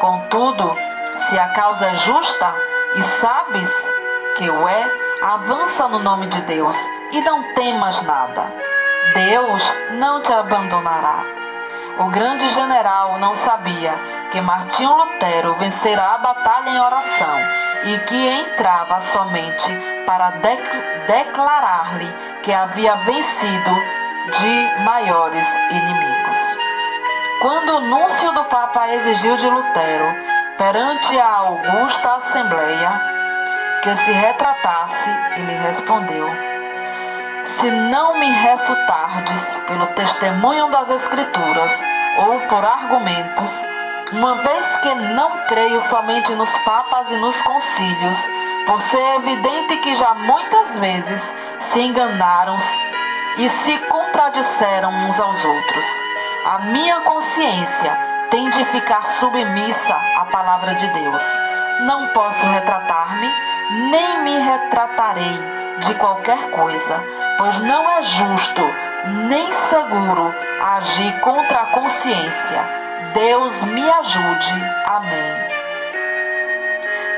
[0.00, 0.76] Contudo,
[1.16, 3.70] se a causa é justa e sabes
[4.36, 4.90] que o é,
[5.22, 6.76] avança no nome de Deus
[7.12, 8.52] e não temas nada.
[9.14, 11.24] Deus não te abandonará.
[11.98, 13.94] O grande general não sabia
[14.32, 17.38] que Martinho Lutero vencerá a batalha em oração
[17.84, 19.68] e que entrava somente
[20.06, 20.30] para
[21.06, 23.70] declarar-lhe que havia vencido
[24.38, 26.58] de maiores inimigos.
[27.40, 33.00] Quando o núncio do Papa exigiu de Lutero, perante a augusta Assembleia,
[33.82, 36.28] que se retratasse, ele respondeu:
[37.46, 41.82] Se não me refutardes pelo testemunho das Escrituras
[42.18, 43.66] ou por argumentos,
[44.12, 48.18] uma vez que não creio somente nos papas e nos concílios,
[48.66, 52.56] por ser evidente que já muitas vezes se enganaram
[53.36, 55.84] e se contradisseram uns aos outros.
[56.46, 61.22] A minha consciência tem de ficar submissa à palavra de Deus.
[61.82, 63.32] Não posso retratar-me,
[63.92, 65.38] nem me retratarei
[65.78, 67.00] de qualquer coisa,
[67.38, 68.60] pois não é justo
[69.28, 72.68] nem seguro agir contra a consciência
[73.14, 74.52] Deus me ajude.
[74.84, 75.54] Amém.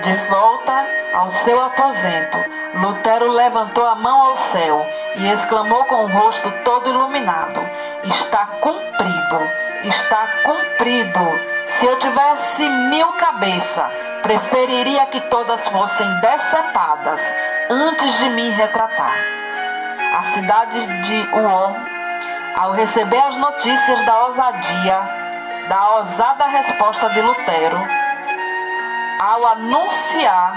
[0.03, 2.37] De volta ao seu aposento,
[2.75, 4.85] Lutero levantou a mão ao céu
[5.17, 7.61] e exclamou com o rosto todo iluminado:
[8.05, 11.20] Está cumprido, está cumprido.
[11.66, 17.20] Se eu tivesse mil cabeças, preferiria que todas fossem decepadas
[17.70, 19.16] antes de me retratar.
[20.14, 21.76] A cidade de Uor,
[22.57, 25.26] ao receber as notícias da ousadia
[25.68, 27.76] da ousada resposta de Lutero
[29.18, 30.53] ao anunciar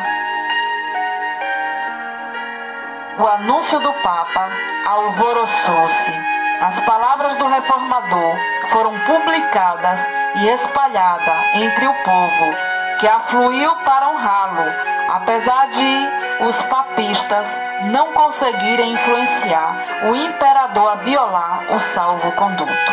[3.17, 4.49] o anúncio do Papa
[4.85, 6.38] alvoroçou-se.
[6.61, 8.35] As palavras do reformador
[8.69, 10.05] foram publicadas
[10.35, 12.55] e espalhadas entre o povo,
[12.99, 14.65] que afluiu para honrá-lo,
[15.09, 17.47] apesar de os papistas
[17.83, 22.91] não conseguirem influenciar o imperador a violar o salvo-conduto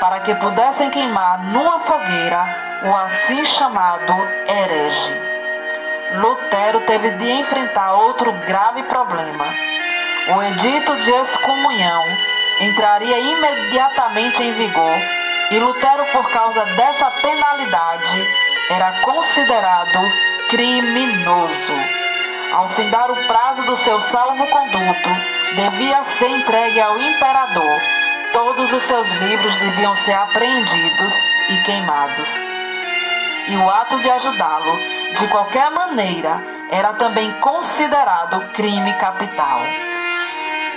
[0.00, 2.46] para que pudessem queimar numa fogueira
[2.84, 4.12] o assim chamado
[4.46, 5.20] herege.
[6.14, 9.46] Lutero teve de enfrentar outro grave problema.
[10.36, 12.04] O edito de excomunhão
[12.60, 14.98] entraria imediatamente em vigor
[15.50, 18.28] e Lutero, por causa dessa penalidade,
[18.70, 19.98] era considerado
[20.50, 21.74] criminoso.
[22.52, 25.10] Ao findar o prazo do seu salvo-conduto,
[25.56, 27.80] devia ser entregue ao imperador
[28.32, 31.12] todos os seus livros deviam ser apreendidos
[31.48, 32.28] e queimados.
[33.48, 34.78] E o ato de ajudá-lo,
[35.18, 36.40] de qualquer maneira,
[36.70, 39.62] era também considerado crime capital.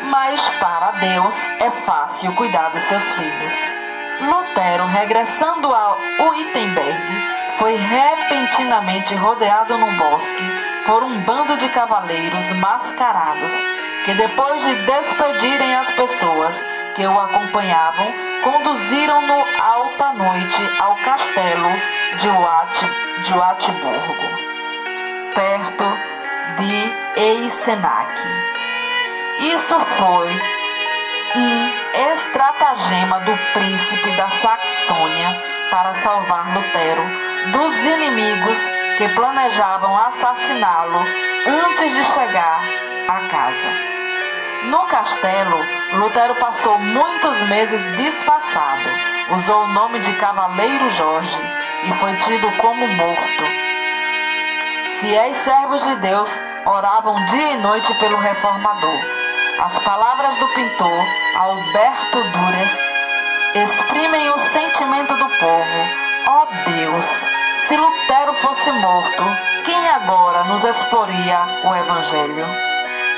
[0.03, 3.53] Mas para Deus é fácil cuidar dos seus filhos.
[4.21, 7.01] Lutero, regressando a Wittenberg,
[7.57, 10.43] foi repentinamente rodeado num bosque
[10.85, 13.53] por um bando de cavaleiros mascarados
[14.05, 18.11] que, depois de despedirem as pessoas que o acompanhavam,
[18.43, 21.69] conduziram-no alta noite ao castelo
[22.19, 22.85] de, Watt,
[23.23, 24.15] de Watburgo,
[25.35, 25.85] perto
[26.57, 28.21] de Eisenach.
[29.41, 30.41] Isso foi
[31.35, 35.35] um estratagema do príncipe da Saxônia
[35.71, 37.03] para salvar Lutero
[37.51, 38.57] dos inimigos
[38.99, 40.99] que planejavam assassiná-lo
[41.65, 42.61] antes de chegar
[43.07, 43.69] à casa.
[44.65, 45.57] No castelo,
[45.93, 48.89] Lutero passou muitos meses disfarçado.
[49.39, 51.41] Usou o nome de Cavaleiro Jorge
[51.85, 53.43] e foi tido como morto.
[54.99, 59.21] Fiéis servos de Deus oravam dia e noite pelo reformador
[59.61, 61.05] as palavras do pintor
[61.35, 62.79] Alberto Dürer
[63.53, 65.79] exprimem o sentimento do povo.
[66.27, 67.05] Ó oh Deus,
[67.67, 69.23] se Lutero fosse morto,
[69.63, 72.45] quem agora nos exporia o Evangelho?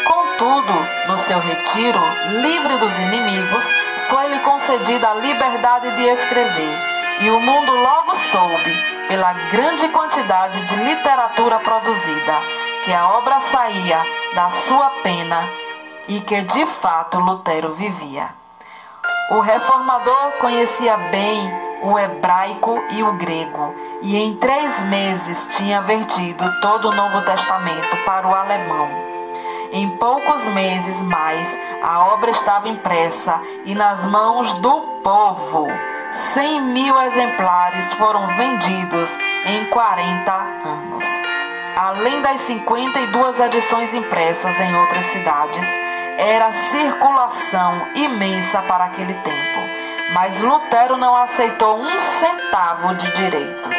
[0.03, 0.73] Contudo,
[1.07, 2.01] no seu retiro,
[2.41, 3.65] livre dos inimigos,
[4.09, 6.77] foi-lhe concedida a liberdade de escrever,
[7.21, 12.41] e o mundo logo soube, pela grande quantidade de literatura produzida,
[12.83, 14.03] que a obra saía
[14.35, 15.62] da sua pena
[16.07, 18.29] e que de fato Lutero vivia.
[19.31, 21.51] O reformador conhecia bem
[21.81, 27.97] o hebraico e o grego, e em três meses tinha vertido todo o Novo Testamento
[28.05, 28.89] para o alemão.
[29.71, 35.67] Em poucos meses mais, a obra estava impressa e nas mãos do povo.
[36.11, 39.09] Cem mil exemplares foram vendidos
[39.45, 41.03] em 40 anos.
[41.75, 45.67] Além das 52 edições impressas em outras cidades,
[46.18, 49.59] era circulação imensa para aquele tempo,
[50.14, 53.78] mas Lutero não aceitou um centavo de direitos.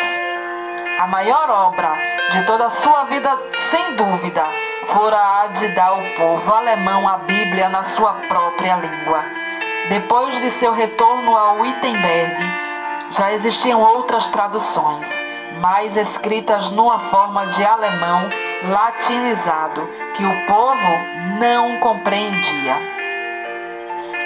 [0.99, 1.97] A maior obra
[2.31, 3.39] de toda a sua vida,
[3.71, 4.45] sem dúvida,
[4.89, 9.25] fora a de dar ao povo alemão a Bíblia na sua própria língua.
[9.89, 12.37] Depois de seu retorno ao Wittenberg,
[13.11, 15.09] já existiam outras traduções,
[15.61, 18.29] mais escritas numa forma de alemão
[18.65, 20.99] latinizado que o povo
[21.39, 22.77] não compreendia.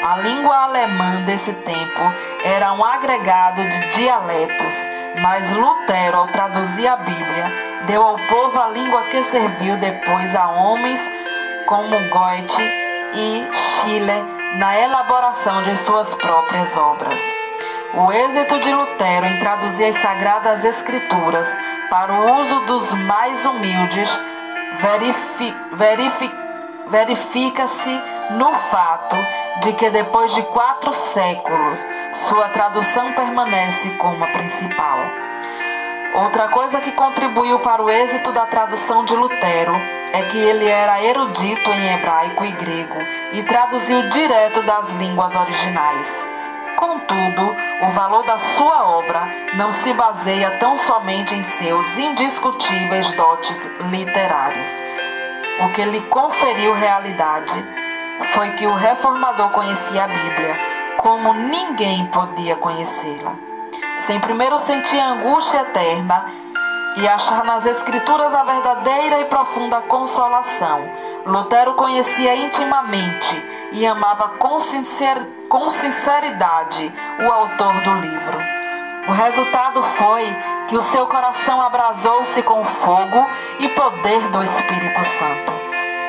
[0.02, 2.00] A língua alemã desse tempo
[2.44, 4.76] era um agregado de dialetos,
[5.20, 7.52] mas Lutero, ao traduzir a Bíblia,
[7.86, 11.00] deu ao povo a língua que serviu depois a homens
[11.66, 12.62] como Goethe
[13.12, 14.22] e Schiller
[14.56, 17.20] na elaboração de suas próprias obras.
[17.94, 21.48] O êxito de Lutero em traduzir as Sagradas Escrituras
[21.90, 24.18] para o uso dos mais humildes
[24.80, 26.30] verifi, verifi,
[26.88, 29.16] verifica-se no fato
[29.62, 35.00] de que depois de quatro séculos sua tradução permanece como a principal.
[36.14, 39.74] Outra coisa que contribuiu para o êxito da tradução de Lutero
[40.12, 42.98] é que ele era erudito em hebraico e grego
[43.32, 46.26] e traduziu direto das línguas originais.
[46.76, 53.70] Contudo, o valor da sua obra não se baseia tão somente em seus indiscutíveis dotes
[53.90, 54.72] literários.
[55.60, 57.54] O que lhe conferiu realidade
[58.34, 60.58] foi que o reformador conhecia a Bíblia
[60.96, 63.36] como ninguém podia conhecê-la.
[63.98, 66.26] Sem primeiro sentir a angústia eterna
[66.96, 70.80] e achar nas Escrituras a verdadeira e profunda consolação.
[71.24, 75.16] Lutero conhecia intimamente e amava com, sincer,
[75.48, 78.38] com sinceridade o autor do livro.
[79.08, 80.36] O resultado foi
[80.68, 83.26] que o seu coração abrasou-se com fogo
[83.58, 85.52] e poder do Espírito Santo.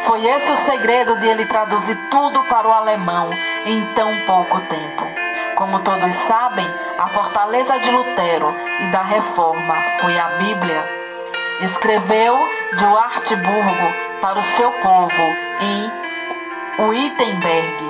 [0.01, 3.29] Foi esse o segredo de ele traduzir tudo para o alemão
[3.65, 5.07] em tão pouco tempo.
[5.55, 6.67] Como todos sabem,
[6.97, 10.85] a fortaleza de Lutero e da reforma foi a Bíblia.
[11.61, 12.37] Escreveu
[12.75, 15.23] de Wartburgo para o seu povo
[15.61, 15.91] em
[16.87, 17.88] Wittenberg.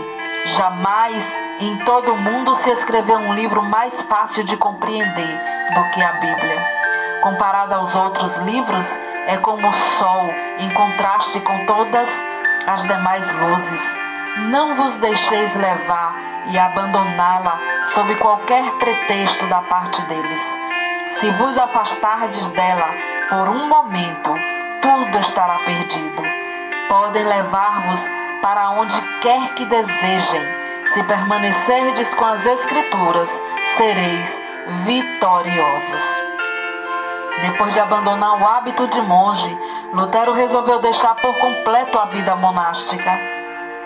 [0.55, 5.41] Jamais em todo o mundo se escreveu um livro mais fácil de compreender
[5.75, 6.65] do que a Bíblia.
[7.21, 8.87] Comparado aos outros livros,
[9.27, 12.09] é como o sol em contraste com todas
[12.65, 13.99] as demais luzes.
[14.49, 16.15] Não vos deixeis levar
[16.47, 17.59] e abandoná-la
[17.93, 20.41] sob qualquer pretexto da parte deles.
[21.19, 22.87] Se vos afastardes dela
[23.29, 24.33] por um momento,
[24.81, 26.23] tudo estará perdido.
[26.87, 30.59] Podem levar-vos para onde quer que desejem.
[30.93, 33.29] Se permanecerdes com as Escrituras,
[33.77, 34.41] sereis
[34.85, 36.29] vitoriosos.
[37.41, 39.57] Depois de abandonar o hábito de monge,
[39.93, 43.19] Lutero resolveu deixar por completo a vida monástica,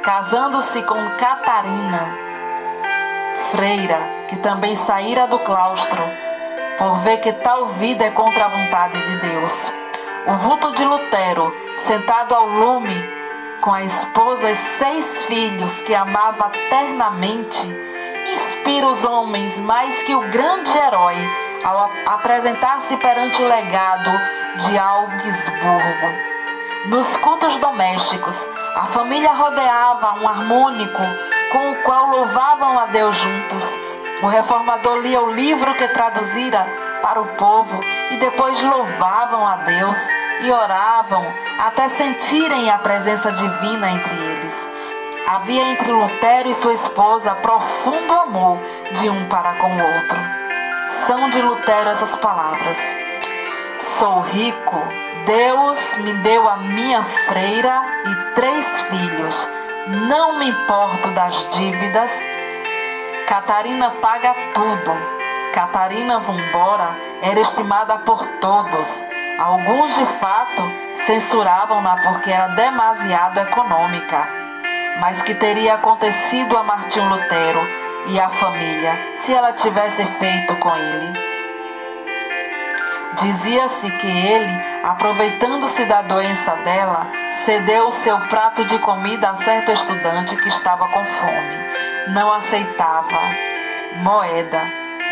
[0.02, 2.18] casando-se com Catarina,
[3.52, 6.04] freira, que também saíra do claustro,
[6.78, 9.72] por ver que tal vida é contra a vontade de Deus.
[10.26, 12.96] O vulto de Lutero, sentado ao lume,
[13.64, 17.66] com a esposa e seis filhos que amava ternamente,
[18.34, 21.16] inspira os homens mais que o grande herói
[21.64, 24.12] ao apresentar-se perante o legado
[24.58, 26.08] de Augsburgo.
[26.88, 28.36] Nos cultos domésticos,
[28.76, 31.02] a família rodeava um harmônico
[31.54, 33.66] com o qual louvavam a Deus juntos.
[34.22, 36.68] O reformador lia o livro que traduzira
[37.02, 41.26] para o povo e depois louvavam a Deus e oravam
[41.58, 44.70] até sentirem a presença divina entre eles.
[45.26, 48.60] Havia entre Lutero e sua esposa profundo amor
[48.92, 50.20] de um para com o outro.
[51.08, 52.78] São de Lutero essas palavras:
[53.80, 54.76] Sou rico,
[55.26, 59.48] Deus me deu a minha freira e três filhos.
[60.08, 62.12] Não me importo das dívidas.
[63.28, 64.92] Catarina paga tudo.
[65.54, 69.13] Catarina Vumbora era estimada por todos.
[69.40, 70.72] Alguns, de fato,
[71.06, 74.44] censuravam-na porque era demasiado econômica
[75.00, 77.68] mas que teria acontecido a Martinho Lutero
[78.08, 81.14] e à família se ela tivesse feito com ele.
[83.22, 87.08] Dizia-se que ele, aproveitando-se da doença dela,
[87.46, 91.58] cedeu o seu prato de comida a certo estudante que estava com fome.
[92.08, 93.20] Não aceitava
[93.98, 94.62] moeda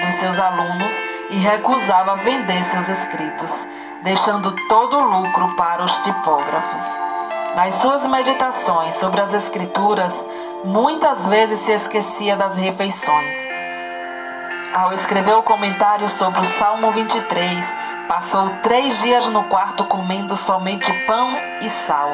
[0.03, 0.93] dos seus alunos
[1.29, 3.67] e recusava vender seus escritos,
[4.03, 6.83] deixando todo o lucro para os tipógrafos.
[7.55, 10.13] Nas suas meditações sobre as Escrituras,
[10.63, 13.35] muitas vezes se esquecia das refeições.
[14.73, 17.65] Ao escrever o comentário sobre o Salmo 23,
[18.07, 22.11] passou três dias no quarto comendo somente pão e sal.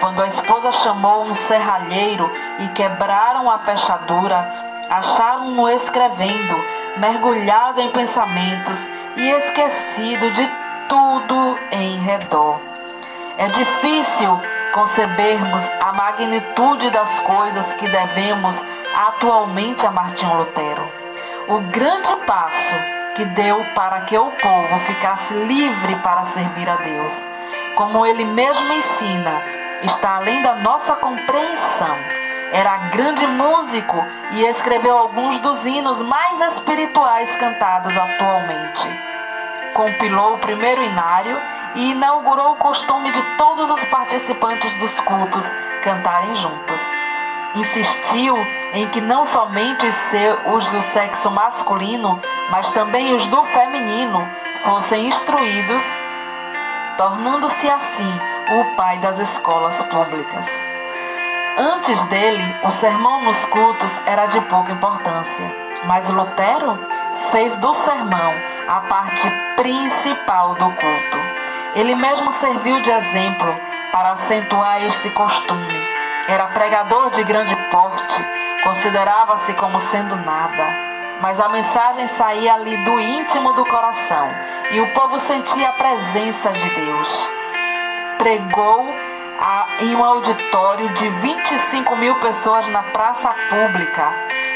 [0.00, 4.50] Quando a esposa chamou um serralheiro e quebraram a fechadura,
[4.88, 6.56] acharam-no escrevendo,
[6.96, 8.78] mergulhado em pensamentos
[9.16, 10.61] e esquecido de
[10.92, 12.60] tudo em redor.
[13.38, 14.38] É difícil
[14.74, 18.62] concebermos a magnitude das coisas que devemos
[18.94, 20.86] atualmente a Martinho Lutero.
[21.48, 22.76] O grande passo
[23.16, 27.26] que deu para que o povo ficasse livre para servir a Deus.
[27.74, 29.42] Como ele mesmo ensina,
[29.82, 31.96] está além da nossa compreensão.
[32.52, 33.96] Era grande músico
[34.32, 39.11] e escreveu alguns dos hinos mais espirituais cantados atualmente
[39.74, 41.40] compilou o primeiro inário
[41.74, 45.44] e inaugurou o costume de todos os participantes dos cultos
[45.82, 46.80] cantarem juntos.
[47.54, 48.36] Insistiu
[48.72, 52.20] em que não somente os do sexo masculino,
[52.50, 54.26] mas também os do feminino
[54.64, 55.82] fossem instruídos,
[56.96, 58.20] tornando-se assim
[58.50, 60.48] o pai das escolas públicas.
[61.58, 65.54] Antes dele, o sermão nos cultos era de pouca importância,
[65.84, 66.78] mas Lutero
[67.30, 68.34] fez do sermão
[68.68, 71.18] a parte principal do culto.
[71.74, 73.56] Ele mesmo serviu de exemplo
[73.92, 75.92] para acentuar este costume.
[76.28, 78.24] Era pregador de grande porte,
[78.62, 84.28] considerava-se como sendo nada, mas a mensagem saía ali do íntimo do coração
[84.70, 87.28] e o povo sentia a presença de Deus.
[88.18, 88.86] Pregou
[89.80, 94.12] em um auditório de 25 mil pessoas na praça pública.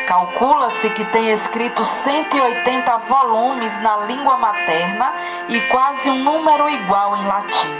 [0.06, 5.12] Calcula-se que tem escrito 180 volumes na língua materna
[5.48, 7.74] e quase um número igual em latim.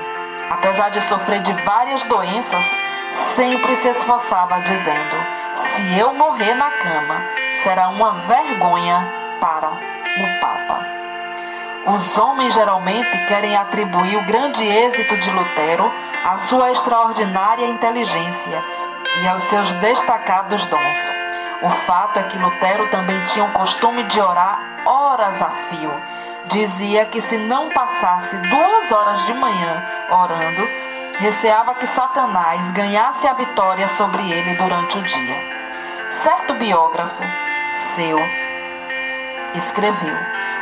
[0.50, 2.64] Apesar de sofrer de várias doenças,
[3.12, 5.16] sempre se esforçava dizendo:
[5.54, 7.22] Se eu morrer na cama,
[7.62, 9.06] será uma vergonha
[9.40, 10.84] para o Papa.
[11.86, 15.92] Os homens geralmente querem atribuir o grande êxito de Lutero
[16.24, 18.64] à sua extraordinária inteligência
[19.22, 21.26] e aos seus destacados dons.
[21.62, 25.90] O fato é que Lutero também tinha o costume de orar horas a fio.
[26.46, 30.68] Dizia que se não passasse duas horas de manhã orando,
[31.18, 35.56] receava que Satanás ganhasse a vitória sobre ele durante o dia.
[36.10, 37.22] Certo biógrafo
[37.76, 38.18] seu
[39.54, 40.16] escreveu: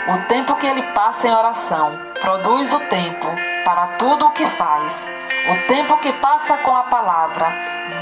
[0.09, 3.27] O tempo que ele passa em oração produz o tempo
[3.65, 5.11] para tudo o que faz.
[5.51, 7.53] O tempo que passa com a palavra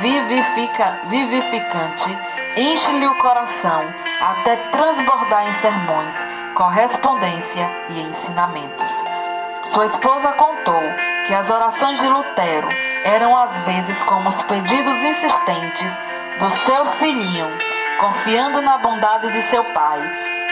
[0.01, 2.17] vivifica, vivificante
[2.57, 3.83] enche-lhe o coração
[4.21, 6.15] até transbordar em sermões,
[6.55, 8.91] correspondência e ensinamentos.
[9.65, 10.83] Sua esposa contou
[11.27, 12.69] que as orações de Lutero
[13.05, 15.91] eram às vezes como os pedidos insistentes
[16.39, 17.47] do seu filhinho
[17.99, 20.01] confiando na bondade de seu pai.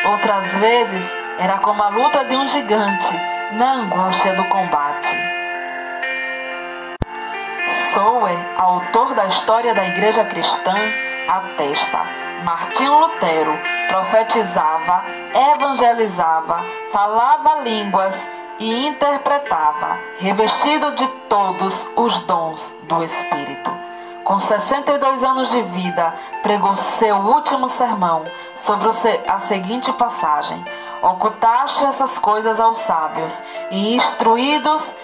[0.05, 3.13] Outras vezes era como a luta de um gigante
[3.53, 5.09] na angústia do combate.
[7.69, 10.77] Soe, autor da história da Igreja Cristã,
[11.31, 12.05] atesta.
[12.45, 13.57] Martinho Lutero
[13.89, 15.05] profetizava,
[15.55, 18.29] evangelizava, falava línguas
[18.59, 23.71] e interpretava, revestido de todos os dons do Espírito.
[24.25, 28.89] Com 62 anos de vida, pregou seu último sermão sobre
[29.27, 30.65] a seguinte passagem:
[31.03, 34.95] Ocultaste essas coisas aos sábios e instruídos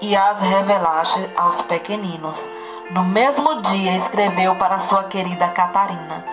[0.00, 2.50] e as revelaste aos pequeninos.
[2.90, 6.24] No mesmo dia escreveu para sua querida Catarina: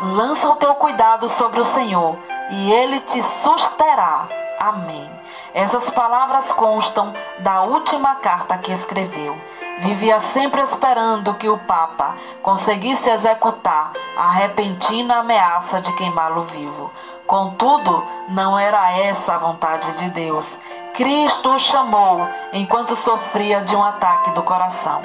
[0.00, 2.18] Lança o teu cuidado sobre o Senhor,
[2.50, 4.26] e ele te susterá.
[4.58, 5.08] Amém.
[5.54, 9.40] Essas palavras constam da última carta que escreveu.
[9.78, 16.90] Vivia sempre esperando que o Papa conseguisse executar a repentina ameaça de queimá-lo vivo.
[17.28, 20.58] Contudo, não era essa a vontade de Deus.
[20.94, 25.02] Cristo o chamou enquanto sofria de um ataque do coração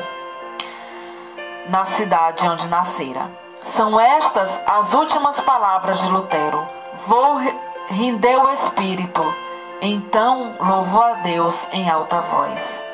[1.69, 3.29] na cidade onde nascera.
[3.63, 6.65] São estas as últimas palavras de Lutero.
[7.07, 7.37] Vou
[7.87, 9.23] render o espírito
[9.81, 12.85] então louvou a Deus em alta voz.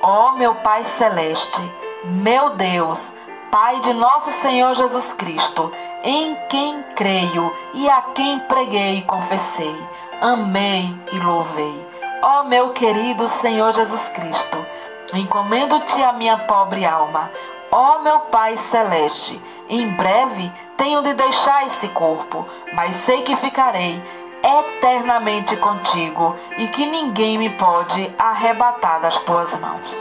[0.00, 1.60] Ó oh, meu Pai Celeste,
[2.04, 3.12] meu Deus,
[3.50, 9.76] Pai de nosso Senhor Jesus Cristo, em quem creio e a quem preguei e confessei,
[10.20, 11.88] amei e louvei.
[12.22, 14.66] Ó oh, meu querido Senhor Jesus Cristo,
[15.14, 17.30] encomendo-te a minha pobre alma.
[17.76, 23.34] Ó oh, meu Pai Celeste, em breve tenho de deixar esse corpo, mas sei que
[23.34, 24.00] ficarei
[24.44, 29.92] eternamente contigo e que ninguém me pode arrebatar das tuas mãos.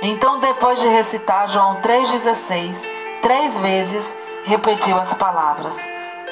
[0.00, 2.74] Então, depois de recitar João 3,16,
[3.20, 5.76] três vezes repetiu as palavras: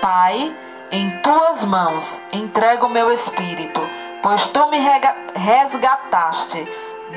[0.01, 0.57] Pai,
[0.91, 3.87] em tuas mãos entrego o meu espírito,
[4.23, 4.79] pois tu me
[5.35, 6.67] resgataste,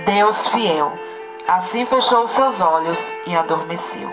[0.05, 1.10] Deus fiel.
[1.47, 4.11] Assim fechou seus olhos e adormeceu.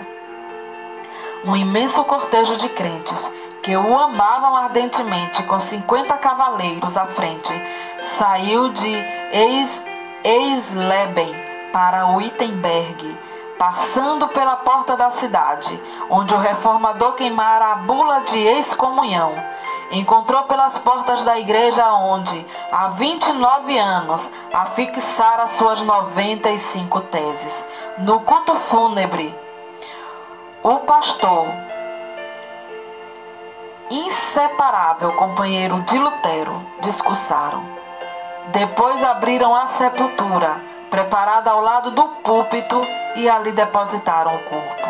[1.45, 3.31] Um imenso cortejo de crentes
[3.63, 7.53] que o amavam ardentemente, com cinquenta cavaleiros à frente,
[8.01, 8.93] saiu de
[10.23, 11.33] Eisleben
[11.71, 13.17] para Wittenberg,
[13.59, 15.77] passando pela porta da cidade,
[16.09, 19.35] onde o reformador queimara a bula de excomunhão.
[19.91, 27.67] Encontrou pelas portas da igreja onde, há 29 anos, afixara suas 95 teses.
[27.97, 29.35] No culto fúnebre,
[30.63, 31.47] o pastor
[33.89, 37.65] inseparável companheiro de Lutero, discursaram.
[38.53, 42.81] Depois abriram a sepultura, preparada ao lado do púlpito,
[43.15, 44.89] e ali depositaram o corpo.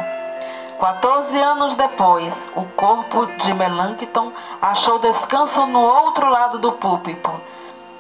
[0.78, 4.32] Quatorze anos depois, o corpo de Melanchthon
[4.62, 7.30] achou descanso no outro lado do púlpito.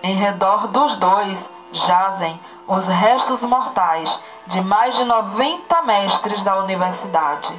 [0.01, 7.53] Em redor dos dois jazem os restos mortais de mais de 90 mestres da universidade.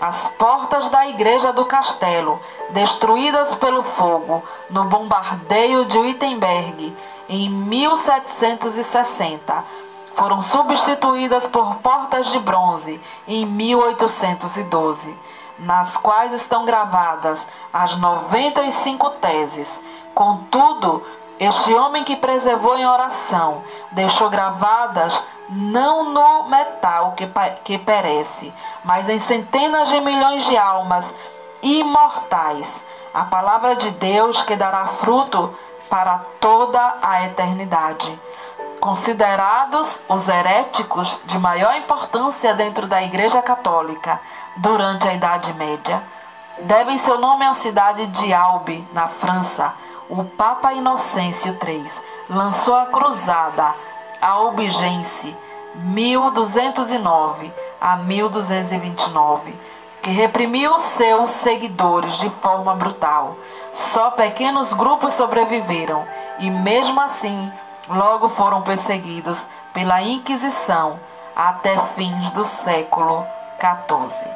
[0.00, 2.40] As portas da igreja do castelo,
[2.70, 6.96] destruídas pelo fogo no bombardeio de Wittenberg
[7.28, 9.64] em 1760,
[10.14, 15.18] foram substituídas por portas de bronze em 1812,
[15.58, 19.82] nas quais estão gravadas as 95 teses.
[20.14, 21.04] Contudo,
[21.38, 23.62] este homem que preservou em oração
[23.92, 27.26] deixou gravadas não no metal que,
[27.64, 28.52] que perece,
[28.84, 31.14] mas em centenas de milhões de almas
[31.62, 32.86] imortais.
[33.14, 35.56] A palavra de Deus que dará fruto
[35.88, 38.20] para toda a eternidade.
[38.80, 44.20] Considerados os heréticos de maior importância dentro da Igreja Católica
[44.56, 46.02] durante a Idade Média,
[46.60, 49.72] devem seu nome à cidade de Albi, na França.
[50.10, 51.86] O Papa Inocêncio III
[52.30, 53.74] lançou a cruzada
[54.22, 55.36] Albigense
[55.74, 59.54] 1209 a 1229,
[60.00, 63.36] que reprimiu seus seguidores de forma brutal.
[63.74, 66.06] Só pequenos grupos sobreviveram
[66.38, 67.52] e, mesmo assim,
[67.90, 70.98] logo foram perseguidos pela Inquisição
[71.36, 73.26] até fins do século
[73.60, 74.30] XIV.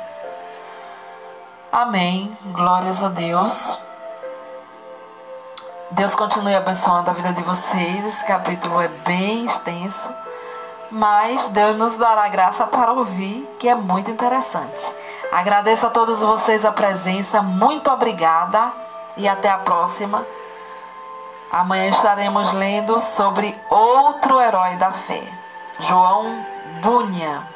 [1.72, 2.36] Amém.
[2.52, 3.80] Glórias a Deus.
[5.92, 8.06] Deus continue abençoando a vida de vocês.
[8.06, 10.10] Esse capítulo é bem extenso,
[10.90, 14.82] mas Deus nos dará graça para ouvir, que é muito interessante.
[15.30, 18.72] Agradeço a todos vocês a presença, muito obrigada
[19.18, 20.26] e até a próxima.
[21.50, 25.22] Amanhã estaremos lendo sobre outro herói da fé,
[25.80, 26.42] João
[26.80, 27.46] Bunha.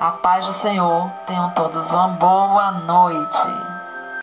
[0.00, 1.08] A paz do Senhor.
[1.26, 3.73] Tenham todos uma boa noite.